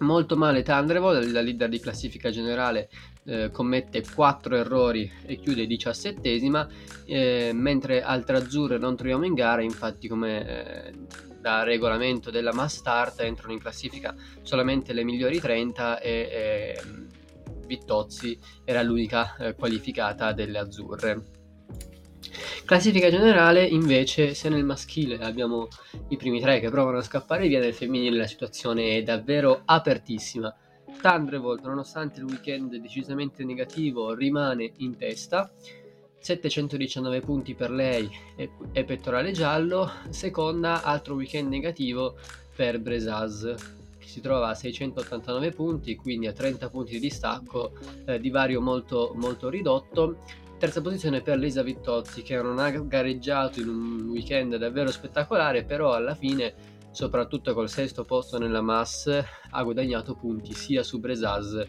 Molto 0.00 0.36
male 0.36 0.62
Thunderbolt, 0.62 1.24
la 1.24 1.40
leader 1.40 1.68
di 1.68 1.80
classifica 1.80 2.30
generale 2.30 2.88
eh, 3.24 3.50
commette 3.50 4.04
4 4.08 4.56
errori 4.56 5.10
e 5.26 5.36
chiude 5.40 5.66
diciassettesima, 5.66 6.68
eh, 7.04 7.50
mentre 7.52 8.02
altre 8.02 8.36
azzurre 8.36 8.78
non 8.78 8.94
troviamo 8.94 9.24
in 9.24 9.34
gara, 9.34 9.60
infatti 9.60 10.06
come 10.06 10.46
eh, 10.46 10.92
da 11.40 11.64
regolamento 11.64 12.30
della 12.30 12.52
Mass 12.52 12.76
Start 12.76 13.20
entrano 13.20 13.52
in 13.52 13.58
classifica 13.58 14.14
solamente 14.42 14.92
le 14.92 15.04
migliori 15.04 15.40
30 15.40 16.00
e, 16.00 16.10
e 16.10 16.82
Vittozzi 17.66 18.38
era 18.64 18.82
l'unica 18.82 19.36
eh, 19.36 19.54
qualificata 19.54 20.32
delle 20.32 20.58
azzurre. 20.58 21.37
Classifica 22.64 23.10
generale, 23.10 23.64
invece, 23.64 24.34
se 24.34 24.48
nel 24.48 24.64
maschile 24.64 25.18
abbiamo 25.18 25.68
i 26.08 26.16
primi 26.16 26.40
tre 26.40 26.60
che 26.60 26.70
provano 26.70 26.98
a 26.98 27.02
scappare 27.02 27.48
via, 27.48 27.60
nel 27.60 27.74
femminile 27.74 28.16
la 28.16 28.26
situazione 28.26 28.96
è 28.96 29.02
davvero 29.02 29.62
apertissima. 29.64 30.54
Thunderbolt, 31.00 31.64
nonostante 31.64 32.20
il 32.20 32.26
weekend 32.26 32.74
decisamente 32.76 33.44
negativo, 33.44 34.14
rimane 34.14 34.72
in 34.78 34.96
testa. 34.96 35.50
719 36.20 37.20
punti 37.20 37.54
per 37.54 37.70
lei 37.70 38.10
e, 38.36 38.50
e 38.72 38.84
pettorale 38.84 39.32
giallo. 39.32 39.90
Seconda, 40.10 40.82
altro 40.82 41.14
weekend 41.14 41.48
negativo 41.48 42.16
per 42.54 42.80
Bresaz, 42.80 43.54
che 43.98 44.06
si 44.06 44.20
trova 44.20 44.48
a 44.48 44.54
689 44.54 45.52
punti, 45.52 45.94
quindi 45.94 46.26
a 46.26 46.32
30 46.32 46.68
punti 46.70 46.92
di 46.92 47.00
distacco, 47.00 47.72
eh, 48.04 48.18
divario 48.18 48.60
molto, 48.60 49.12
molto 49.14 49.48
ridotto. 49.48 50.18
Terza 50.58 50.80
posizione 50.80 51.20
per 51.20 51.38
Lisa 51.38 51.62
Vittozzi 51.62 52.22
che 52.22 52.34
non 52.42 52.58
ha 52.58 52.68
gareggiato 52.70 53.60
in 53.60 53.68
un 53.68 54.08
weekend 54.08 54.56
davvero 54.56 54.90
spettacolare, 54.90 55.62
però 55.62 55.92
alla 55.92 56.16
fine, 56.16 56.52
soprattutto 56.90 57.54
col 57.54 57.68
sesto 57.68 58.04
posto 58.04 58.38
nella 58.38 58.60
mass, 58.60 59.08
ha 59.50 59.62
guadagnato 59.62 60.14
punti 60.16 60.52
sia 60.54 60.82
su 60.82 60.98
Bresaz 60.98 61.64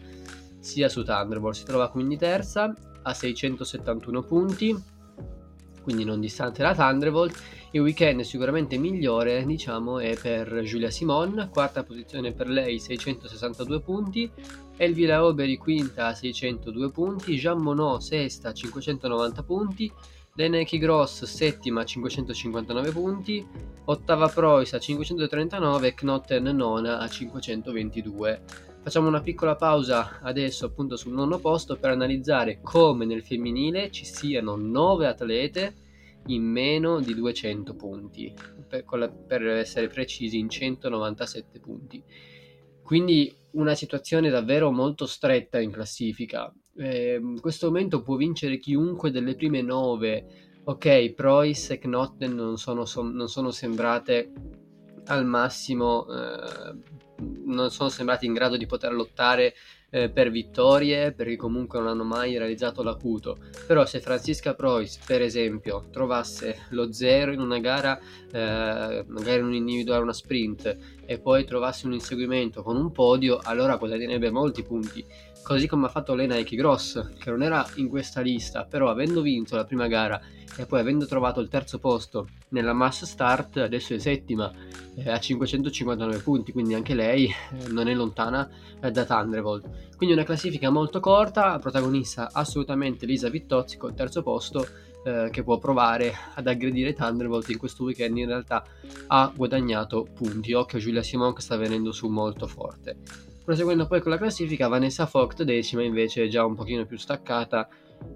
sia 0.58 0.88
su 0.88 1.04
Thunderbolt. 1.04 1.54
Si 1.54 1.64
trova 1.64 1.88
quindi 1.88 2.16
terza 2.16 2.74
a 3.02 3.14
671 3.14 4.22
punti, 4.22 4.76
quindi 5.82 6.04
non 6.04 6.20
distante 6.20 6.62
da 6.62 6.74
Thunderbolt. 6.74 7.42
Il 7.72 7.80
weekend 7.80 8.22
sicuramente 8.22 8.76
migliore, 8.78 9.44
diciamo, 9.46 9.98
è 10.00 10.16
per 10.20 10.62
Giulia 10.62 10.90
Simon, 10.90 11.50
quarta 11.52 11.84
posizione 11.84 12.32
per 12.32 12.48
lei, 12.48 12.80
662 12.80 13.80
punti, 13.80 14.30
Elvira 14.76 15.24
Oberi 15.24 15.56
quinta 15.56 16.06
a 16.06 16.14
602 16.14 16.90
punti, 16.90 17.36
Jean 17.36 17.60
Monod 17.60 18.00
sesta 18.00 18.52
590 18.52 19.42
punti, 19.42 19.92
Leneki 20.34 20.78
Gross 20.78 21.24
settima 21.24 21.82
a 21.82 21.84
559 21.84 22.90
punti, 22.90 23.46
ottava 23.84 24.28
Preuss 24.28 24.72
a 24.72 24.78
539 24.78 25.86
e 25.86 25.94
Knotten 25.94 26.44
nona 26.44 26.98
a 26.98 27.08
522. 27.08 28.69
Facciamo 28.82 29.08
una 29.08 29.20
piccola 29.20 29.56
pausa 29.56 30.20
adesso 30.22 30.64
appunto 30.64 30.96
sul 30.96 31.12
nono 31.12 31.38
posto 31.38 31.76
per 31.76 31.90
analizzare 31.90 32.60
come 32.62 33.04
nel 33.04 33.22
femminile 33.22 33.90
ci 33.90 34.06
siano 34.06 34.56
9 34.56 35.06
atlete 35.06 35.74
in 36.26 36.44
meno 36.44 36.98
di 36.98 37.14
200 37.14 37.74
punti, 37.74 38.32
per, 38.66 38.84
per 39.26 39.46
essere 39.46 39.88
precisi 39.88 40.38
in 40.38 40.48
197 40.48 41.60
punti. 41.60 42.02
Quindi 42.82 43.34
una 43.52 43.74
situazione 43.74 44.30
davvero 44.30 44.70
molto 44.70 45.06
stretta 45.06 45.60
in 45.60 45.70
classifica. 45.70 46.52
Eh, 46.76 47.18
in 47.20 47.40
questo 47.40 47.66
momento 47.66 48.02
può 48.02 48.16
vincere 48.16 48.58
chiunque 48.58 49.10
delle 49.10 49.34
prime 49.34 49.62
nove. 49.62 50.26
Ok, 50.64 51.12
Preuss 51.12 51.70
e 51.70 51.78
Knotten 51.78 52.34
non 52.34 52.58
sono, 52.58 52.84
son, 52.84 53.12
non 53.12 53.28
sono 53.28 53.50
sembrate 53.50 54.32
al 55.06 55.24
massimo, 55.24 56.06
eh, 56.08 56.76
non 57.44 57.70
sono 57.70 57.88
sembrati 57.88 58.26
in 58.26 58.32
grado 58.32 58.56
di 58.56 58.66
poter 58.66 58.92
lottare 58.92 59.54
eh, 59.90 60.08
per 60.08 60.30
vittorie 60.30 61.12
perché 61.12 61.36
comunque 61.36 61.78
non 61.78 61.88
hanno 61.88 62.04
mai 62.04 62.38
realizzato 62.38 62.82
l'acuto. 62.82 63.38
Però 63.66 63.84
se 63.84 64.00
Francisca 64.00 64.54
Preuss 64.54 64.98
per 65.04 65.20
esempio 65.20 65.86
trovasse 65.90 66.66
lo 66.70 66.92
zero 66.92 67.32
in 67.32 67.40
una 67.40 67.58
gara 67.58 67.98
eh, 68.30 69.04
magari 69.06 69.42
un 69.42 69.52
individuale 69.52 70.02
una 70.02 70.12
sprint 70.12 70.76
e 71.04 71.18
poi 71.18 71.44
trovasse 71.44 71.86
un 71.86 71.92
inseguimento 71.92 72.62
con 72.62 72.76
un 72.76 72.92
podio 72.92 73.40
allora 73.42 73.76
guadagnerebbe 73.76 74.30
molti 74.30 74.62
punti. 74.62 75.04
Così 75.42 75.66
come 75.66 75.86
ha 75.86 75.90
fatto 75.90 76.14
Lena 76.14 76.36
Eki 76.36 76.56
Gross 76.56 77.16
che 77.18 77.30
non 77.30 77.42
era 77.42 77.66
in 77.76 77.88
questa 77.88 78.20
lista 78.20 78.64
però 78.64 78.88
avendo 78.90 79.22
vinto 79.22 79.56
la 79.56 79.64
prima 79.64 79.88
gara 79.88 80.20
e 80.56 80.66
poi 80.66 80.80
avendo 80.80 81.06
trovato 81.06 81.40
il 81.40 81.48
terzo 81.48 81.78
posto 81.78 82.28
nella 82.50 82.72
mass 82.72 83.04
start 83.04 83.58
adesso 83.58 83.94
è 83.94 83.98
settima 83.98 84.52
eh, 84.94 85.10
a 85.10 85.18
559 85.18 86.18
punti 86.18 86.52
quindi 86.52 86.74
anche 86.74 86.94
lei 86.94 87.26
eh, 87.26 87.68
non 87.68 87.88
è 87.88 87.94
lontana 87.94 88.48
eh, 88.80 88.90
da 88.90 89.04
Thunderbolt. 89.04 89.96
Quindi 89.96 90.14
una 90.14 90.24
classifica 90.24 90.70
molto 90.70 91.00
corta 91.00 91.58
protagonista 91.58 92.30
assolutamente 92.32 93.06
Lisa 93.06 93.28
Vittozzi 93.28 93.76
col 93.76 93.94
terzo 93.94 94.22
posto 94.22 94.66
eh, 95.04 95.28
che 95.30 95.42
può 95.42 95.58
provare 95.58 96.12
ad 96.34 96.46
aggredire 96.46 96.92
Thunderbolt 96.92 97.48
in 97.50 97.58
questo 97.58 97.84
weekend 97.84 98.16
in 98.16 98.26
realtà 98.26 98.64
ha 99.08 99.32
guadagnato 99.34 100.06
punti. 100.14 100.52
Occhio 100.52 100.78
Giulia 100.78 101.02
Simon 101.02 101.34
che 101.34 101.42
sta 101.42 101.56
venendo 101.56 101.92
su 101.92 102.08
molto 102.08 102.46
forte. 102.46 102.98
Proseguendo 103.44 103.86
poi 103.86 104.00
con 104.00 104.10
la 104.10 104.18
classifica 104.18 104.68
Vanessa 104.68 105.08
Vogt 105.10 105.42
decima 105.42 105.82
invece 105.82 106.24
è 106.24 106.28
già 106.28 106.44
un 106.44 106.54
pochino 106.54 106.84
più 106.84 106.96
staccata 106.98 107.68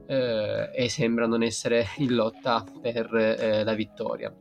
eh, 0.07 0.71
e 0.75 0.89
sembra 0.89 1.27
non 1.27 1.43
essere 1.43 1.87
in 1.99 2.15
lotta 2.15 2.65
per 2.81 3.15
eh, 3.15 3.65
la 3.65 3.75
vittoria. 3.75 4.35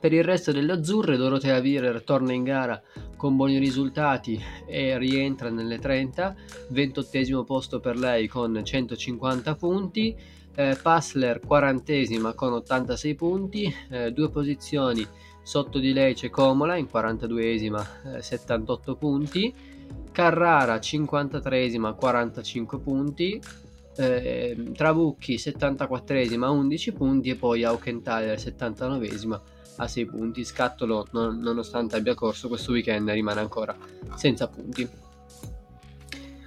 Per 0.00 0.12
il 0.12 0.22
resto 0.22 0.52
delle 0.52 0.72
azzurre, 0.72 1.16
Dorothea 1.16 1.58
Virer 1.58 2.02
torna 2.04 2.32
in 2.32 2.44
gara 2.44 2.80
con 3.16 3.34
buoni 3.34 3.58
risultati 3.58 4.40
e 4.64 4.96
rientra 4.96 5.50
nelle 5.50 5.78
30, 5.78 6.36
28 6.68 7.44
posto 7.44 7.80
per 7.80 7.96
lei 7.96 8.28
con 8.28 8.60
150 8.62 9.54
punti. 9.56 10.16
eh, 10.54 10.78
Passler 10.80 11.40
quarantesima 11.40 12.34
con 12.34 12.52
86 12.52 13.14
punti, 13.16 13.74
eh, 13.90 14.12
due 14.12 14.30
posizioni 14.30 15.06
sotto 15.42 15.78
di 15.78 15.92
lei 15.92 16.14
c'è 16.14 16.30
Comola 16.30 16.76
in 16.76 16.86
42esima 16.92 18.16
eh, 18.16 18.22
78 18.22 18.94
punti, 18.94 19.52
Carrara 20.12 20.76
53esima 20.76 21.94
45 21.96 22.78
punti, 22.78 23.40
eh, 23.98 24.70
Trabucchi 24.74 25.36
74esima 25.36 26.48
11 26.48 26.92
punti 26.92 27.30
e 27.30 27.34
poi 27.34 27.64
Auchenthaler 27.64 28.38
79esima 28.38 29.40
a 29.76 29.88
6 29.88 30.06
punti. 30.06 30.44
Scattolo, 30.44 31.06
non, 31.10 31.38
nonostante 31.38 31.96
abbia 31.96 32.14
corso 32.14 32.48
questo 32.48 32.72
weekend, 32.72 33.10
rimane 33.10 33.40
ancora 33.40 33.76
senza 34.14 34.48
punti. 34.48 34.88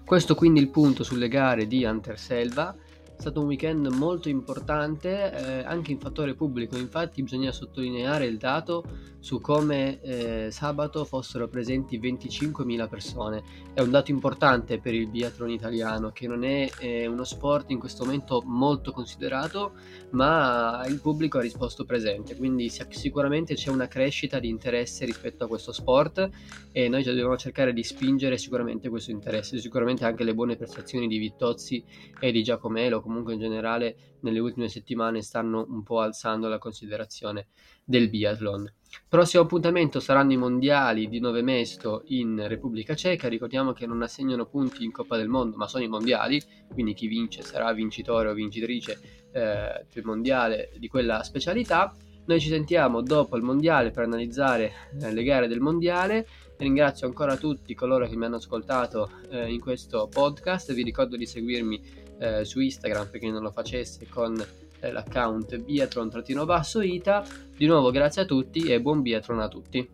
Questo 0.04 0.36
quindi 0.36 0.60
il 0.60 0.70
punto 0.70 1.04
sulle 1.04 1.28
gare 1.28 1.68
di 1.68 1.86
Anterselva. 1.86 2.76
È 3.21 3.25
stato 3.25 3.41
un 3.41 3.49
weekend 3.49 3.86
molto 3.86 4.29
importante 4.29 5.31
eh, 5.31 5.63
anche 5.63 5.91
in 5.91 5.99
fattore 5.99 6.34
pubblico, 6.34 6.75
infatti 6.75 7.21
bisogna 7.21 7.51
sottolineare 7.51 8.25
il 8.25 8.39
dato 8.39 8.84
su 9.19 9.39
come 9.39 10.01
eh, 10.01 10.47
sabato 10.49 11.05
fossero 11.05 11.47
presenti 11.47 11.99
25.000 11.99 12.89
persone. 12.89 13.43
È 13.71 13.79
un 13.79 13.91
dato 13.91 14.10
importante 14.10 14.79
per 14.79 14.95
il 14.95 15.07
biathlon 15.07 15.51
italiano 15.51 16.10
che 16.10 16.27
non 16.27 16.43
è 16.43 16.67
eh, 16.79 17.05
uno 17.05 17.23
sport 17.23 17.69
in 17.69 17.77
questo 17.77 18.03
momento 18.03 18.41
molto 18.43 18.91
considerato, 18.91 19.73
ma 20.12 20.84
il 20.88 20.99
pubblico 20.99 21.38
ha 21.38 21.41
risposto 21.41 21.86
presente, 21.86 22.36
quindi 22.36 22.71
sicuramente 22.89 23.53
c'è 23.53 23.69
una 23.69 23.88
crescita 23.88 24.39
di 24.39 24.49
interesse 24.49 25.05
rispetto 25.05 25.43
a 25.43 25.47
questo 25.47 25.71
sport 25.71 26.27
e 26.71 26.89
noi 26.89 27.03
dobbiamo 27.03 27.38
cercare 27.38 27.73
di 27.73 27.84
spingere 27.84 28.39
sicuramente 28.39 28.89
questo 28.89 29.12
interesse, 29.12 29.60
sicuramente 29.60 30.05
anche 30.05 30.23
le 30.23 30.34
buone 30.34 30.55
prestazioni 30.55 31.07
di 31.07 31.19
Vittozzi 31.19 31.84
e 32.19 32.31
di 32.31 32.41
Giacomelo 32.41 33.01
comunque 33.12 33.34
in 33.34 33.39
generale 33.39 34.17
nelle 34.21 34.39
ultime 34.39 34.69
settimane 34.69 35.21
stanno 35.21 35.65
un 35.67 35.84
po' 35.84 36.00
alzando 36.00 36.47
la 36.47 36.58
considerazione 36.58 37.47
del 37.84 38.10
biathlon. 38.10 38.74
Prossimo 39.10 39.43
appuntamento 39.43 40.00
saranno 40.00 40.32
i 40.32 40.38
mondiali 40.38 41.10
di 41.10 41.19
Nove 41.19 41.41
Mesto 41.41 42.04
in 42.08 42.47
Repubblica 42.47 42.95
Ceca. 42.95 43.28
Ricordiamo 43.28 43.74
che 43.74 43.86
non 43.86 44.02
assegnano 44.02 44.45
punti 44.45 44.86
in 44.86 44.91
Coppa 44.91 45.17
del 45.17 45.28
Mondo, 45.28 45.58
ma 45.58 45.67
sono 45.67 45.84
i 45.84 45.89
mondiali, 45.89 46.41
quindi 46.71 46.93
chi 46.93 47.08
vince 47.08 47.41
sarà 47.41 47.74
vincitore 47.74 48.30
o 48.30 48.34
vincitrice 48.34 49.28
eh, 49.34 49.86
del 49.93 50.04
mondiale 50.06 50.71
di 50.78 50.88
quella 50.88 51.21
specialità. 51.24 51.93
Noi 52.24 52.39
ci 52.39 52.50
sentiamo 52.50 53.02
dopo 53.02 53.36
il 53.36 53.43
mondiale 53.43 53.91
per 53.91 54.04
analizzare 54.04 54.71
eh, 55.02 55.12
le 55.12 55.24
gare 55.24 55.47
del 55.47 55.60
mondiale. 55.60 56.28
Ringrazio 56.58 57.08
ancora 57.08 57.36
tutti 57.36 57.74
coloro 57.74 58.08
che 58.08 58.15
mi 58.15 58.26
hanno 58.26 58.36
ascoltato 58.36 59.10
eh, 59.32 59.52
in 59.52 59.60
questo 59.60 60.08
podcast. 60.08 60.71
Vi 60.74 60.84
ricordo 60.84 61.17
di 61.17 61.26
seguirmi 61.26 61.82
eh, 62.21 62.45
su 62.45 62.60
Instagram 62.60 63.10
per 63.10 63.19
chi 63.19 63.31
non 63.31 63.41
lo 63.41 63.49
facesse 63.49 64.07
con 64.07 64.39
eh, 64.79 64.91
l'account 64.91 65.57
biatron-ita. 65.57 67.25
Di 67.57 67.65
nuovo 67.65 67.89
grazie 67.89 68.21
a 68.21 68.25
tutti 68.25 68.71
e 68.71 68.79
buon 68.79 69.01
biatron 69.01 69.39
a 69.39 69.47
tutti. 69.47 69.89